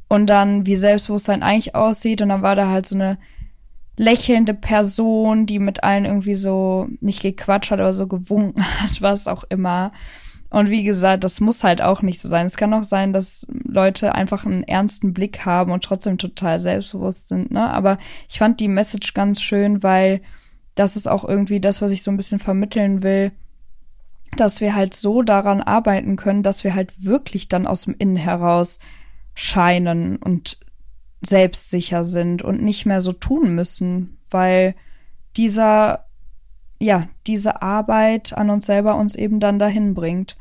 und 0.08 0.26
dann 0.26 0.66
wie 0.66 0.76
Selbstbewusstsein 0.76 1.42
eigentlich 1.42 1.74
aussieht 1.74 2.22
und 2.22 2.28
dann 2.28 2.42
war 2.42 2.56
da 2.56 2.68
halt 2.68 2.86
so 2.86 2.94
eine 2.94 3.18
lächelnde 3.96 4.54
Person, 4.54 5.46
die 5.46 5.58
mit 5.58 5.84
allen 5.84 6.04
irgendwie 6.04 6.34
so 6.34 6.88
nicht 7.00 7.22
gequatscht 7.22 7.70
hat, 7.70 7.80
aber 7.80 7.92
so 7.92 8.06
gewunken 8.06 8.64
hat, 8.80 9.02
was 9.02 9.28
auch 9.28 9.44
immer. 9.48 9.92
Und 10.54 10.70
wie 10.70 10.84
gesagt, 10.84 11.24
das 11.24 11.40
muss 11.40 11.64
halt 11.64 11.82
auch 11.82 12.02
nicht 12.02 12.20
so 12.20 12.28
sein. 12.28 12.46
Es 12.46 12.56
kann 12.56 12.72
auch 12.74 12.84
sein, 12.84 13.12
dass 13.12 13.44
Leute 13.64 14.14
einfach 14.14 14.46
einen 14.46 14.62
ernsten 14.62 15.12
Blick 15.12 15.44
haben 15.44 15.72
und 15.72 15.82
trotzdem 15.82 16.16
total 16.16 16.60
selbstbewusst 16.60 17.26
sind, 17.26 17.50
ne? 17.50 17.68
Aber 17.68 17.98
ich 18.28 18.38
fand 18.38 18.60
die 18.60 18.68
Message 18.68 19.14
ganz 19.14 19.42
schön, 19.42 19.82
weil 19.82 20.20
das 20.76 20.94
ist 20.94 21.08
auch 21.08 21.24
irgendwie 21.24 21.58
das, 21.58 21.82
was 21.82 21.90
ich 21.90 22.04
so 22.04 22.12
ein 22.12 22.16
bisschen 22.16 22.38
vermitteln 22.38 23.02
will, 23.02 23.32
dass 24.36 24.60
wir 24.60 24.76
halt 24.76 24.94
so 24.94 25.22
daran 25.22 25.60
arbeiten 25.60 26.14
können, 26.14 26.44
dass 26.44 26.62
wir 26.62 26.76
halt 26.76 27.04
wirklich 27.04 27.48
dann 27.48 27.66
aus 27.66 27.82
dem 27.82 27.96
Innen 27.98 28.14
heraus 28.14 28.78
scheinen 29.34 30.18
und 30.18 30.60
selbstsicher 31.20 32.04
sind 32.04 32.42
und 32.42 32.62
nicht 32.62 32.86
mehr 32.86 33.00
so 33.00 33.12
tun 33.12 33.56
müssen, 33.56 34.18
weil 34.30 34.76
dieser, 35.36 36.06
ja, 36.78 37.08
diese 37.26 37.62
Arbeit 37.62 38.36
an 38.36 38.50
uns 38.50 38.66
selber 38.66 38.96
uns 38.96 39.14
eben 39.14 39.40
dann 39.40 39.58
dahin 39.58 39.94
bringt. 39.94 40.36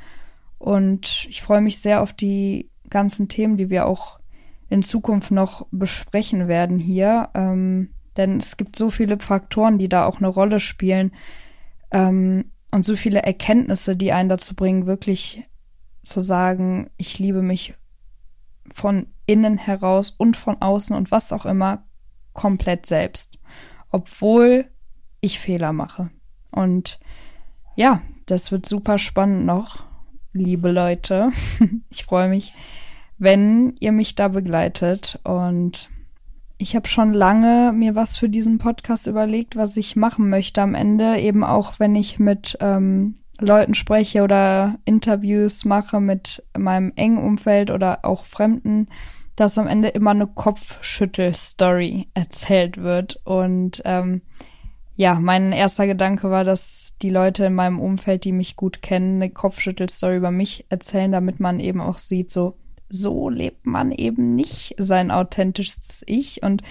Und 0.58 1.28
ich 1.30 1.42
freue 1.42 1.62
mich 1.62 1.80
sehr 1.80 2.02
auf 2.02 2.14
die 2.14 2.70
ganzen 2.90 3.28
Themen, 3.28 3.58
die 3.58 3.70
wir 3.70 3.86
auch 3.86 4.20
in 4.70 4.82
Zukunft 4.82 5.32
noch 5.32 5.68
besprechen 5.72 6.48
werden 6.48 6.80
hier. 6.80 7.30
Ähm, 7.34 7.90
denn 8.18 8.38
es 8.38 8.58
gibt 8.58 8.76
so 8.76 8.90
viele 8.90 9.20
Faktoren, 9.20 9.78
die 9.78 9.90
da 9.90 10.06
auch 10.06 10.18
eine 10.18 10.28
Rolle 10.28 10.60
spielen. 10.60 11.12
Ähm, 11.92 12.52
und 12.72 12.86
so 12.86 12.96
viele 12.96 13.22
Erkenntnisse, 13.22 13.96
die 13.96 14.12
einen 14.12 14.30
dazu 14.30 14.56
bringen, 14.56 14.86
wirklich 14.86 15.44
zu 16.02 16.22
sagen, 16.22 16.90
ich 16.98 17.20
liebe 17.20 17.42
mich 17.42 17.76
von 18.72 19.08
innen 19.26 19.58
heraus 19.58 20.10
und 20.10 20.36
von 20.36 20.62
außen 20.62 20.96
und 20.96 21.12
was 21.12 21.32
auch 21.32 21.46
immer 21.46 21.86
komplett 22.34 22.86
selbst. 22.86 23.38
Obwohl 23.90 24.66
ich 25.22 25.40
Fehler 25.40 25.72
mache. 25.72 26.10
Und 26.54 27.00
ja, 27.76 28.02
das 28.26 28.52
wird 28.52 28.66
super 28.66 28.98
spannend 28.98 29.46
noch, 29.46 29.84
liebe 30.32 30.72
Leute. 30.72 31.30
ich 31.90 32.06
freue 32.06 32.30
mich, 32.30 32.54
wenn 33.18 33.76
ihr 33.80 33.92
mich 33.92 34.16
da 34.16 34.28
begleitet. 34.28 35.20
Und 35.24 35.90
ich 36.58 36.76
habe 36.76 36.88
schon 36.88 37.14
lange 37.14 37.74
mir 37.74 37.96
was 37.96 38.18
für 38.18 38.30
diesen 38.30 38.58
Podcast 38.58 39.08
überlegt, 39.08 39.56
was 39.56 39.76
ich 39.78 39.96
machen 39.96 40.30
möchte 40.30 40.62
am 40.62 40.76
Ende, 40.76 41.18
eben 41.20 41.44
auch 41.44 41.80
wenn 41.80 41.96
ich 41.96 42.20
mit 42.20 42.58
ähm, 42.62 43.16
Leuten 43.40 43.74
spreche 43.74 44.24
oder 44.24 44.78
Interviews 44.86 45.66
mache 45.66 46.00
mit 46.00 46.44
meinem 46.58 46.94
engen 46.96 47.18
Umfeld 47.18 47.72
oder 47.72 48.06
auch 48.06 48.26
Fremden, 48.26 48.88
dass 49.36 49.58
am 49.58 49.68
Ende 49.68 49.90
immer 49.90 50.12
eine 50.12 50.28
Kopfschüttel-Story 50.28 52.08
erzählt 52.14 52.78
wird. 52.78 53.20
Und 53.26 53.82
ähm, 53.86 54.22
ja, 54.96 55.16
mein 55.20 55.52
erster 55.52 55.88
Gedanke 55.88 56.30
war, 56.30 56.44
dass 56.44 56.96
die 57.02 57.10
Leute 57.10 57.46
in 57.46 57.56
meinem 57.56 57.80
Umfeld, 57.80 58.26
die 58.26 58.32
mich 58.32 58.56
gut 58.56 58.82
kennen, 58.82 59.16
eine 59.16 59.32
Kopfschüttel-Story 59.32 60.18
über 60.18 60.32
mich 60.32 60.66
erzählen, 60.70 61.12
damit 61.12 61.40
man 61.40 61.60
eben 61.60 61.82
auch 61.82 61.98
sieht, 61.98 62.32
so, 62.32 62.58
so 62.90 63.30
lebt 63.30 63.66
man 63.66 63.92
eben 63.92 64.36
nicht 64.36 64.76
sein 64.78 65.10
authentisches 65.10 66.04
Ich. 66.06 66.44
Und 66.44 66.62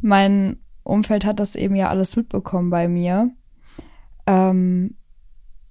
mein 0.00 0.58
Umfeld 0.82 1.24
hat 1.24 1.38
das 1.38 1.54
eben 1.54 1.76
ja 1.76 1.88
alles 1.88 2.16
mitbekommen 2.16 2.70
bei 2.70 2.88
mir. 2.88 3.30
Ähm, 4.26 4.96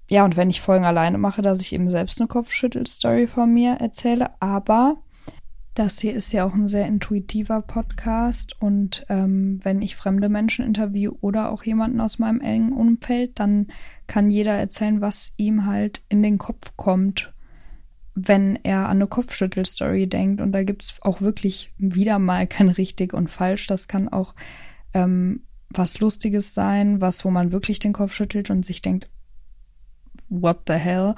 ja, 0.09 0.23
und 0.23 0.37
wenn 0.37 0.49
ich 0.49 0.61
Folgen 0.61 0.85
alleine 0.85 1.17
mache, 1.17 1.41
dass 1.41 1.59
ich 1.59 1.73
eben 1.73 1.89
selbst 1.89 2.21
eine 2.21 2.29
Kopfschüttel-Story 2.29 3.27
von 3.27 3.53
mir 3.53 3.73
erzähle. 3.81 4.29
Aber 4.39 4.97
Das 5.73 5.99
hier 5.99 6.13
ist 6.13 6.33
ja 6.33 6.45
auch 6.45 6.53
ein 6.53 6.67
sehr 6.67 6.85
intuitiver 6.85 7.61
Podcast 7.61 8.61
und 8.61 9.05
ähm, 9.07 9.61
wenn 9.63 9.81
ich 9.81 9.95
fremde 9.95 10.27
Menschen 10.27 10.65
interviewe 10.65 11.15
oder 11.21 11.49
auch 11.49 11.63
jemanden 11.63 12.01
aus 12.01 12.19
meinem 12.19 12.41
engen 12.41 12.73
Umfeld, 12.73 13.39
dann 13.39 13.67
kann 14.05 14.31
jeder 14.31 14.53
erzählen, 14.53 14.99
was 14.99 15.33
ihm 15.37 15.65
halt 15.65 16.03
in 16.09 16.23
den 16.23 16.37
Kopf 16.37 16.73
kommt, 16.75 17.33
wenn 18.15 18.57
er 18.63 18.89
an 18.89 18.97
eine 18.97 19.07
Kopfschüttelstory 19.07 20.07
denkt. 20.07 20.41
Und 20.41 20.51
da 20.51 20.63
gibt's 20.63 20.95
auch 21.01 21.21
wirklich 21.21 21.71
wieder 21.77 22.19
mal 22.19 22.47
kein 22.47 22.67
richtig 22.67 23.13
und 23.13 23.29
falsch. 23.29 23.67
Das 23.67 23.87
kann 23.87 24.09
auch 24.09 24.35
ähm, 24.93 25.43
was 25.69 26.01
Lustiges 26.01 26.53
sein, 26.53 26.99
was, 26.99 27.23
wo 27.23 27.31
man 27.31 27.53
wirklich 27.53 27.79
den 27.79 27.93
Kopf 27.93 28.13
schüttelt 28.13 28.49
und 28.49 28.65
sich 28.65 28.81
denkt, 28.81 29.09
what 30.27 30.63
the 30.67 30.73
hell? 30.73 31.15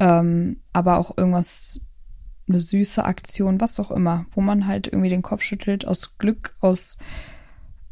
Ähm, 0.00 0.60
aber 0.72 0.98
auch 0.98 1.16
irgendwas 1.16 1.80
eine 2.48 2.60
süße 2.60 3.04
Aktion, 3.04 3.60
was 3.60 3.80
auch 3.80 3.90
immer, 3.90 4.26
wo 4.32 4.40
man 4.40 4.66
halt 4.66 4.86
irgendwie 4.86 5.08
den 5.08 5.22
Kopf 5.22 5.42
schüttelt 5.42 5.86
aus 5.86 6.16
Glück, 6.18 6.54
aus 6.60 6.98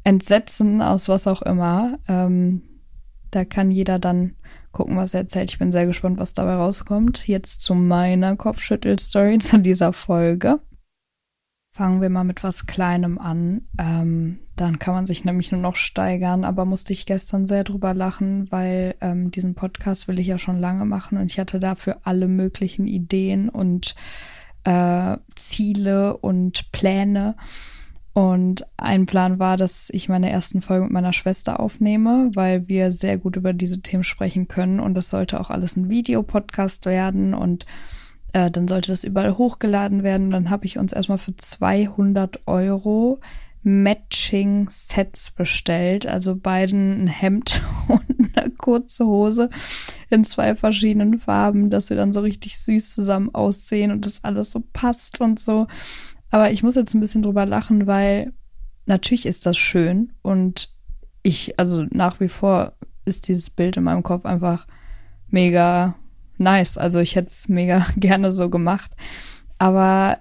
Entsetzen, 0.05 0.83
aus 0.83 1.09
was 1.09 1.27
auch 1.27 1.43
immer. 1.43 1.99
Ähm, 2.09 2.63
da 3.31 3.45
kann 3.45 3.71
jeder 3.71 3.99
dann 3.99 4.37
gucken, 4.73 4.97
was 4.97 5.15
er 5.15 5.21
erzählt. 5.21 5.51
Ich 5.51 5.59
bin 5.59 5.73
sehr 5.73 5.87
gespannt, 5.87 6.19
was 6.19 6.35
dabei 6.35 6.55
rauskommt. 6.55 7.27
Jetzt 7.27 7.63
zu 7.63 7.75
meiner 7.75 8.37
Kopfschüttel-Story 8.37 9.39
zu 9.41 9.59
dieser 9.59 9.93
Folge. 9.93 10.61
Fangen 11.73 12.01
wir 12.01 12.11
mal 12.11 12.23
mit 12.23 12.45
was 12.45 12.67
Kleinem 12.67 13.19
an. 13.19 13.67
Ähm, 13.79 14.39
dann 14.55 14.79
kann 14.79 14.95
man 14.95 15.07
sich 15.07 15.25
nämlich 15.25 15.51
nur 15.51 15.61
noch 15.61 15.75
steigern, 15.75 16.45
aber 16.45 16.65
musste 16.65 16.93
ich 16.93 17.07
gestern 17.07 17.49
sehr 17.49 17.65
drüber 17.65 17.95
lachen, 17.95 18.47
weil 18.53 18.95
ähm, 19.01 19.33
diesen 19.33 19.57
Podcast 19.57 20.07
will 20.07 20.21
ich 20.21 20.29
ja 20.29 20.39
schon 20.39 20.61
lange 20.61 20.85
machen 20.85 21.19
und 21.19 21.33
ich 21.33 21.41
hatte 21.41 21.59
dafür 21.59 21.99
alle 22.05 22.29
möglichen 22.29 22.87
Ideen 22.87 23.49
und 23.49 23.97
äh, 24.65 25.17
Ziele 25.35 26.17
und 26.17 26.71
Pläne. 26.73 27.37
Und 28.15 28.65
ein 28.77 29.07
Plan 29.07 29.41
war, 29.41 29.57
dass 29.57 29.91
ich 29.91 30.09
meine 30.09 30.31
ersten 30.31 30.63
Folge 30.63 30.85
mit 30.85 30.93
meiner 30.93 31.13
Schwester 31.13 31.59
aufnehme, 31.59 32.31
weil 32.35 32.69
wir 32.69 32.93
sehr 32.93 33.19
gut 33.19 33.35
über 33.35 33.53
diese 33.53 33.81
Themen 33.81 34.05
sprechen 34.05 34.47
können. 34.47 34.79
Und 34.79 34.95
das 34.95 35.11
sollte 35.11 35.41
auch 35.41 35.51
alles 35.51 35.77
ein 35.77 35.89
Videopodcast 35.89 36.87
werden 36.87 37.35
und 37.35 37.67
äh, 38.33 38.51
dann 38.51 38.69
sollte 38.69 38.93
das 38.93 39.03
überall 39.03 39.37
hochgeladen 39.37 40.05
werden. 40.05 40.31
Dann 40.31 40.49
habe 40.49 40.67
ich 40.67 40.79
uns 40.79 40.93
erstmal 40.93 41.19
für 41.19 41.37
200 41.37 42.47
Euro 42.47 43.21
Matching-Sets 43.65 45.33
bestellt, 45.33 46.07
also 46.07 46.37
beiden 46.37 47.05
ein 47.05 47.07
Hemd 47.09 47.63
und 47.89 48.37
eine 48.37 48.51
kurze 48.51 49.07
Hose 49.07 49.51
in 50.11 50.23
zwei 50.25 50.55
verschiedenen 50.55 51.19
Farben, 51.19 51.71
dass 51.71 51.91
wir 51.91 51.97
dann 51.97 52.13
so 52.13 52.21
richtig 52.21 52.59
süß 52.59 52.95
zusammen 52.95 53.35
aussehen 53.35 53.91
und 53.91 54.07
das 54.07 54.23
alles 54.23 54.53
so 54.53 54.63
passt 54.73 55.21
und 55.21 55.41
so. 55.41 55.67
Aber 56.31 56.51
ich 56.51 56.63
muss 56.63 56.75
jetzt 56.75 56.95
ein 56.95 57.01
bisschen 57.01 57.23
drüber 57.23 57.47
lachen, 57.47 57.87
weil 57.87 58.33
natürlich 58.87 59.27
ist 59.27 59.47
das 59.47 59.57
schön 59.57 60.13
und 60.23 60.71
ich, 61.23 61.59
also 61.59 61.87
nach 61.91 62.21
wie 62.21 62.29
vor 62.29 62.75
ist 63.05 63.29
dieses 63.29 63.51
Bild 63.51 63.77
in 63.77 63.85
meinem 63.85 64.03
Kopf 64.03 64.27
einfach 64.27 64.67
mega 65.29 65.95
nice. 66.39 66.79
Also 66.79 66.99
ich 66.99 67.17
hätte 67.17 67.29
es 67.29 67.49
mega 67.49 67.87
gerne 67.97 68.33
so 68.33 68.51
gemacht. 68.51 68.91
Aber 69.59 70.19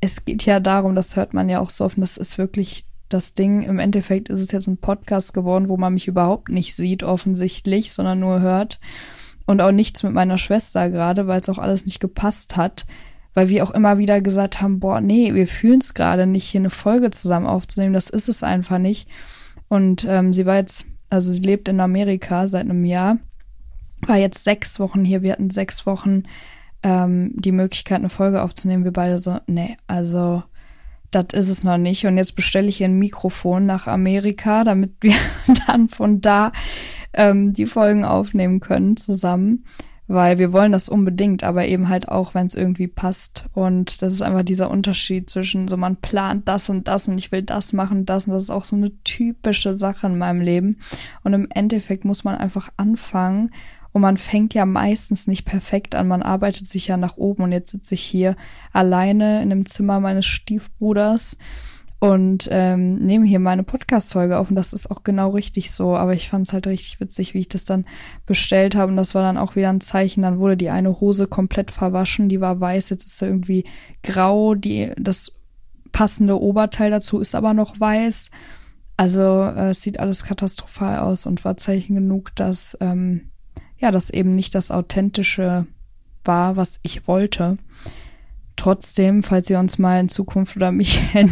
es 0.00 0.24
geht 0.24 0.46
ja 0.46 0.60
darum, 0.60 0.94
das 0.94 1.16
hört 1.16 1.34
man 1.34 1.48
ja 1.48 1.60
auch 1.60 1.70
so 1.70 1.84
oft, 1.84 2.00
das 2.00 2.16
ist 2.16 2.38
wirklich 2.38 2.86
das 3.08 3.34
Ding. 3.34 3.62
Im 3.62 3.78
Endeffekt 3.78 4.28
ist 4.28 4.40
es 4.40 4.52
jetzt 4.52 4.66
ein 4.66 4.78
Podcast 4.78 5.34
geworden, 5.34 5.68
wo 5.68 5.76
man 5.76 5.94
mich 5.94 6.08
überhaupt 6.08 6.48
nicht 6.48 6.74
sieht, 6.74 7.02
offensichtlich, 7.02 7.92
sondern 7.92 8.20
nur 8.20 8.40
hört. 8.40 8.80
Und 9.46 9.60
auch 9.60 9.72
nichts 9.72 10.02
mit 10.02 10.12
meiner 10.12 10.38
Schwester 10.38 10.88
gerade, 10.90 11.26
weil 11.26 11.40
es 11.40 11.48
auch 11.48 11.58
alles 11.58 11.84
nicht 11.84 12.00
gepasst 12.00 12.56
hat. 12.56 12.86
Weil 13.34 13.48
wir 13.48 13.62
auch 13.62 13.70
immer 13.70 13.98
wieder 13.98 14.20
gesagt 14.20 14.60
haben, 14.60 14.80
boah, 14.80 15.00
nee, 15.00 15.34
wir 15.34 15.46
fühlen 15.46 15.80
es 15.80 15.94
gerade 15.94 16.26
nicht, 16.26 16.44
hier 16.44 16.60
eine 16.60 16.70
Folge 16.70 17.10
zusammen 17.10 17.46
aufzunehmen. 17.46 17.94
Das 17.94 18.10
ist 18.10 18.28
es 18.28 18.42
einfach 18.42 18.78
nicht. 18.78 19.08
Und 19.68 20.04
ähm, 20.08 20.32
sie 20.32 20.46
war 20.46 20.56
jetzt, 20.56 20.86
also 21.10 21.32
sie 21.32 21.42
lebt 21.42 21.68
in 21.68 21.80
Amerika 21.80 22.48
seit 22.48 22.62
einem 22.62 22.84
Jahr, 22.84 23.18
war 24.02 24.16
jetzt 24.16 24.44
sechs 24.44 24.80
Wochen 24.80 25.04
hier. 25.04 25.22
Wir 25.22 25.32
hatten 25.32 25.50
sechs 25.50 25.86
Wochen 25.86 26.24
ähm, 26.82 27.32
die 27.34 27.52
Möglichkeit, 27.52 27.98
eine 27.98 28.08
Folge 28.08 28.42
aufzunehmen. 28.42 28.84
Wir 28.84 28.92
beide 28.92 29.18
so, 29.18 29.38
nee, 29.46 29.76
also 29.86 30.42
das 31.10 31.26
ist 31.32 31.48
es 31.48 31.64
noch 31.64 31.78
nicht. 31.78 32.06
Und 32.06 32.16
jetzt 32.16 32.36
bestelle 32.36 32.68
ich 32.68 32.80
ihr 32.80 32.88
ein 32.88 32.98
Mikrofon 32.98 33.66
nach 33.66 33.86
Amerika, 33.86 34.64
damit 34.64 34.94
wir 35.00 35.14
dann 35.66 35.88
von 35.88 36.20
da 36.20 36.52
ähm, 37.12 37.52
die 37.52 37.66
Folgen 37.66 38.04
aufnehmen 38.04 38.60
können 38.60 38.96
zusammen. 38.96 39.64
Weil 40.06 40.38
wir 40.38 40.52
wollen 40.52 40.72
das 40.72 40.88
unbedingt, 40.88 41.44
aber 41.44 41.66
eben 41.66 41.88
halt 41.88 42.08
auch, 42.08 42.34
wenn 42.34 42.46
es 42.46 42.56
irgendwie 42.56 42.88
passt. 42.88 43.46
Und 43.52 44.02
das 44.02 44.12
ist 44.12 44.22
einfach 44.22 44.42
dieser 44.42 44.68
Unterschied 44.68 45.30
zwischen 45.30 45.68
so, 45.68 45.76
man 45.76 45.96
plant 45.96 46.48
das 46.48 46.68
und 46.68 46.88
das 46.88 47.06
und 47.06 47.16
ich 47.16 47.30
will 47.30 47.42
das 47.42 47.72
machen, 47.72 48.06
das 48.06 48.26
und 48.26 48.34
das 48.34 48.44
ist 48.44 48.50
auch 48.50 48.64
so 48.64 48.74
eine 48.74 48.90
typische 49.04 49.74
Sache 49.74 50.08
in 50.08 50.18
meinem 50.18 50.40
Leben. 50.40 50.78
Und 51.22 51.32
im 51.34 51.46
Endeffekt 51.48 52.04
muss 52.04 52.24
man 52.24 52.34
einfach 52.34 52.70
anfangen 52.76 53.52
und 53.92 54.02
man 54.02 54.16
fängt 54.16 54.54
ja 54.54 54.66
meistens 54.66 55.26
nicht 55.26 55.44
perfekt 55.44 55.94
an, 55.94 56.08
man 56.08 56.22
arbeitet 56.22 56.68
sich 56.68 56.86
ja 56.86 56.96
nach 56.96 57.16
oben 57.16 57.42
und 57.42 57.52
jetzt 57.52 57.70
sitze 57.70 57.94
ich 57.94 58.02
hier 58.02 58.36
alleine 58.72 59.42
in 59.42 59.50
dem 59.50 59.66
Zimmer 59.66 60.00
meines 60.00 60.26
Stiefbruders 60.26 61.36
und 62.00 62.48
ähm, 62.50 62.94
nehme 63.04 63.26
hier 63.26 63.40
meine 63.40 63.62
Podcast-Folge 63.62 64.38
auf 64.38 64.48
und 64.48 64.56
das 64.56 64.72
ist 64.72 64.90
auch 64.90 65.02
genau 65.02 65.30
richtig 65.30 65.70
so. 65.70 65.96
Aber 65.96 66.14
ich 66.14 66.30
fand 66.30 66.46
es 66.46 66.54
halt 66.54 66.66
richtig 66.66 66.98
witzig, 66.98 67.34
wie 67.34 67.40
ich 67.40 67.48
das 67.48 67.64
dann 67.64 67.84
bestellt 68.24 68.74
habe 68.74 68.90
und 68.90 68.96
das 68.96 69.14
war 69.14 69.22
dann 69.22 69.36
auch 69.36 69.54
wieder 69.54 69.68
ein 69.68 69.82
Zeichen. 69.82 70.22
Dann 70.22 70.38
wurde 70.38 70.56
die 70.56 70.70
eine 70.70 71.00
Hose 71.00 71.26
komplett 71.26 71.70
verwaschen, 71.70 72.30
die 72.30 72.40
war 72.40 72.58
weiß, 72.58 72.88
jetzt 72.88 73.04
ist 73.04 73.18
sie 73.18 73.26
irgendwie 73.26 73.64
grau, 74.02 74.54
die 74.54 74.92
das 74.96 75.32
passende 75.92 76.40
Oberteil 76.40 76.90
dazu 76.90 77.20
ist 77.20 77.34
aber 77.34 77.52
noch 77.52 77.78
weiß. 77.78 78.30
Also 78.96 79.42
äh, 79.42 79.70
es 79.70 79.82
sieht 79.82 80.00
alles 80.00 80.24
katastrophal 80.24 81.00
aus 81.00 81.26
und 81.26 81.44
war 81.44 81.58
Zeichen 81.58 81.96
genug, 81.96 82.34
dass 82.34 82.78
ähm, 82.80 83.29
ja, 83.80 83.90
das 83.90 84.10
eben 84.10 84.34
nicht 84.34 84.54
das 84.54 84.70
Authentische 84.70 85.66
war, 86.24 86.56
was 86.56 86.80
ich 86.82 87.08
wollte. 87.08 87.58
Trotzdem, 88.56 89.22
falls 89.22 89.48
ihr 89.48 89.58
uns 89.58 89.78
mal 89.78 90.00
in 90.00 90.10
Zukunft 90.10 90.54
oder 90.56 90.70
mich 90.70 91.00
in 91.14 91.30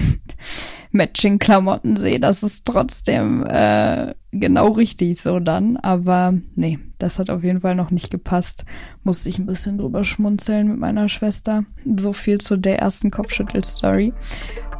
Matching-Klamotten 0.92 1.96
seht, 1.96 2.22
das 2.22 2.42
ist 2.42 2.64
trotzdem 2.64 3.44
äh, 3.46 4.14
genau 4.32 4.68
richtig 4.68 5.20
so 5.20 5.38
dann. 5.38 5.76
Aber 5.76 6.32
nee, 6.54 6.78
das 6.96 7.18
hat 7.18 7.28
auf 7.28 7.44
jeden 7.44 7.60
Fall 7.60 7.74
noch 7.74 7.90
nicht 7.90 8.10
gepasst. 8.10 8.64
Musste 9.02 9.28
ich 9.28 9.38
ein 9.38 9.46
bisschen 9.46 9.76
drüber 9.76 10.04
schmunzeln 10.04 10.68
mit 10.68 10.78
meiner 10.78 11.10
Schwester. 11.10 11.64
So 11.96 12.14
viel 12.14 12.38
zu 12.38 12.56
der 12.56 12.78
ersten 12.78 13.10
Kopfschüttel-Story. 13.10 14.14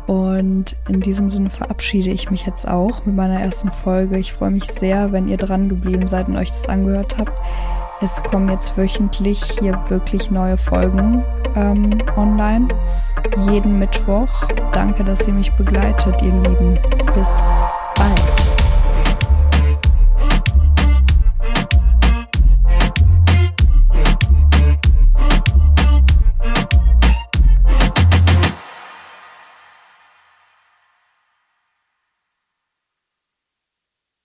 Und 0.09 0.75
in 0.89 1.03
diesem 1.03 1.29
Sinne 1.29 1.51
verabschiede 1.51 2.09
ich 2.11 2.31
mich 2.31 2.47
jetzt 2.47 2.67
auch 2.67 3.05
mit 3.05 3.15
meiner 3.15 3.43
ersten 3.43 3.71
Folge. 3.71 4.17
Ich 4.17 4.33
freue 4.33 4.51
mich 4.51 4.65
sehr, 4.65 5.13
wenn 5.13 5.29
ihr 5.29 5.37
dran 5.37 5.69
geblieben 5.69 6.07
seid 6.07 6.29
und 6.29 6.37
euch 6.39 6.49
das 6.49 6.67
angehört 6.67 7.19
habt. 7.19 7.33
Es 8.01 8.23
kommen 8.23 8.49
jetzt 8.49 8.79
wöchentlich 8.79 9.43
hier 9.61 9.79
wirklich 9.89 10.31
neue 10.31 10.57
Folgen 10.57 11.23
ähm, 11.55 11.99
online. 12.17 12.69
Jeden 13.51 13.79
Mittwoch. 13.79 14.49
Danke, 14.73 15.05
dass 15.05 15.29
ihr 15.29 15.35
mich 15.35 15.53
begleitet, 15.53 16.23
ihr 16.23 16.33
Lieben. 16.33 16.79
Bis 17.15 17.47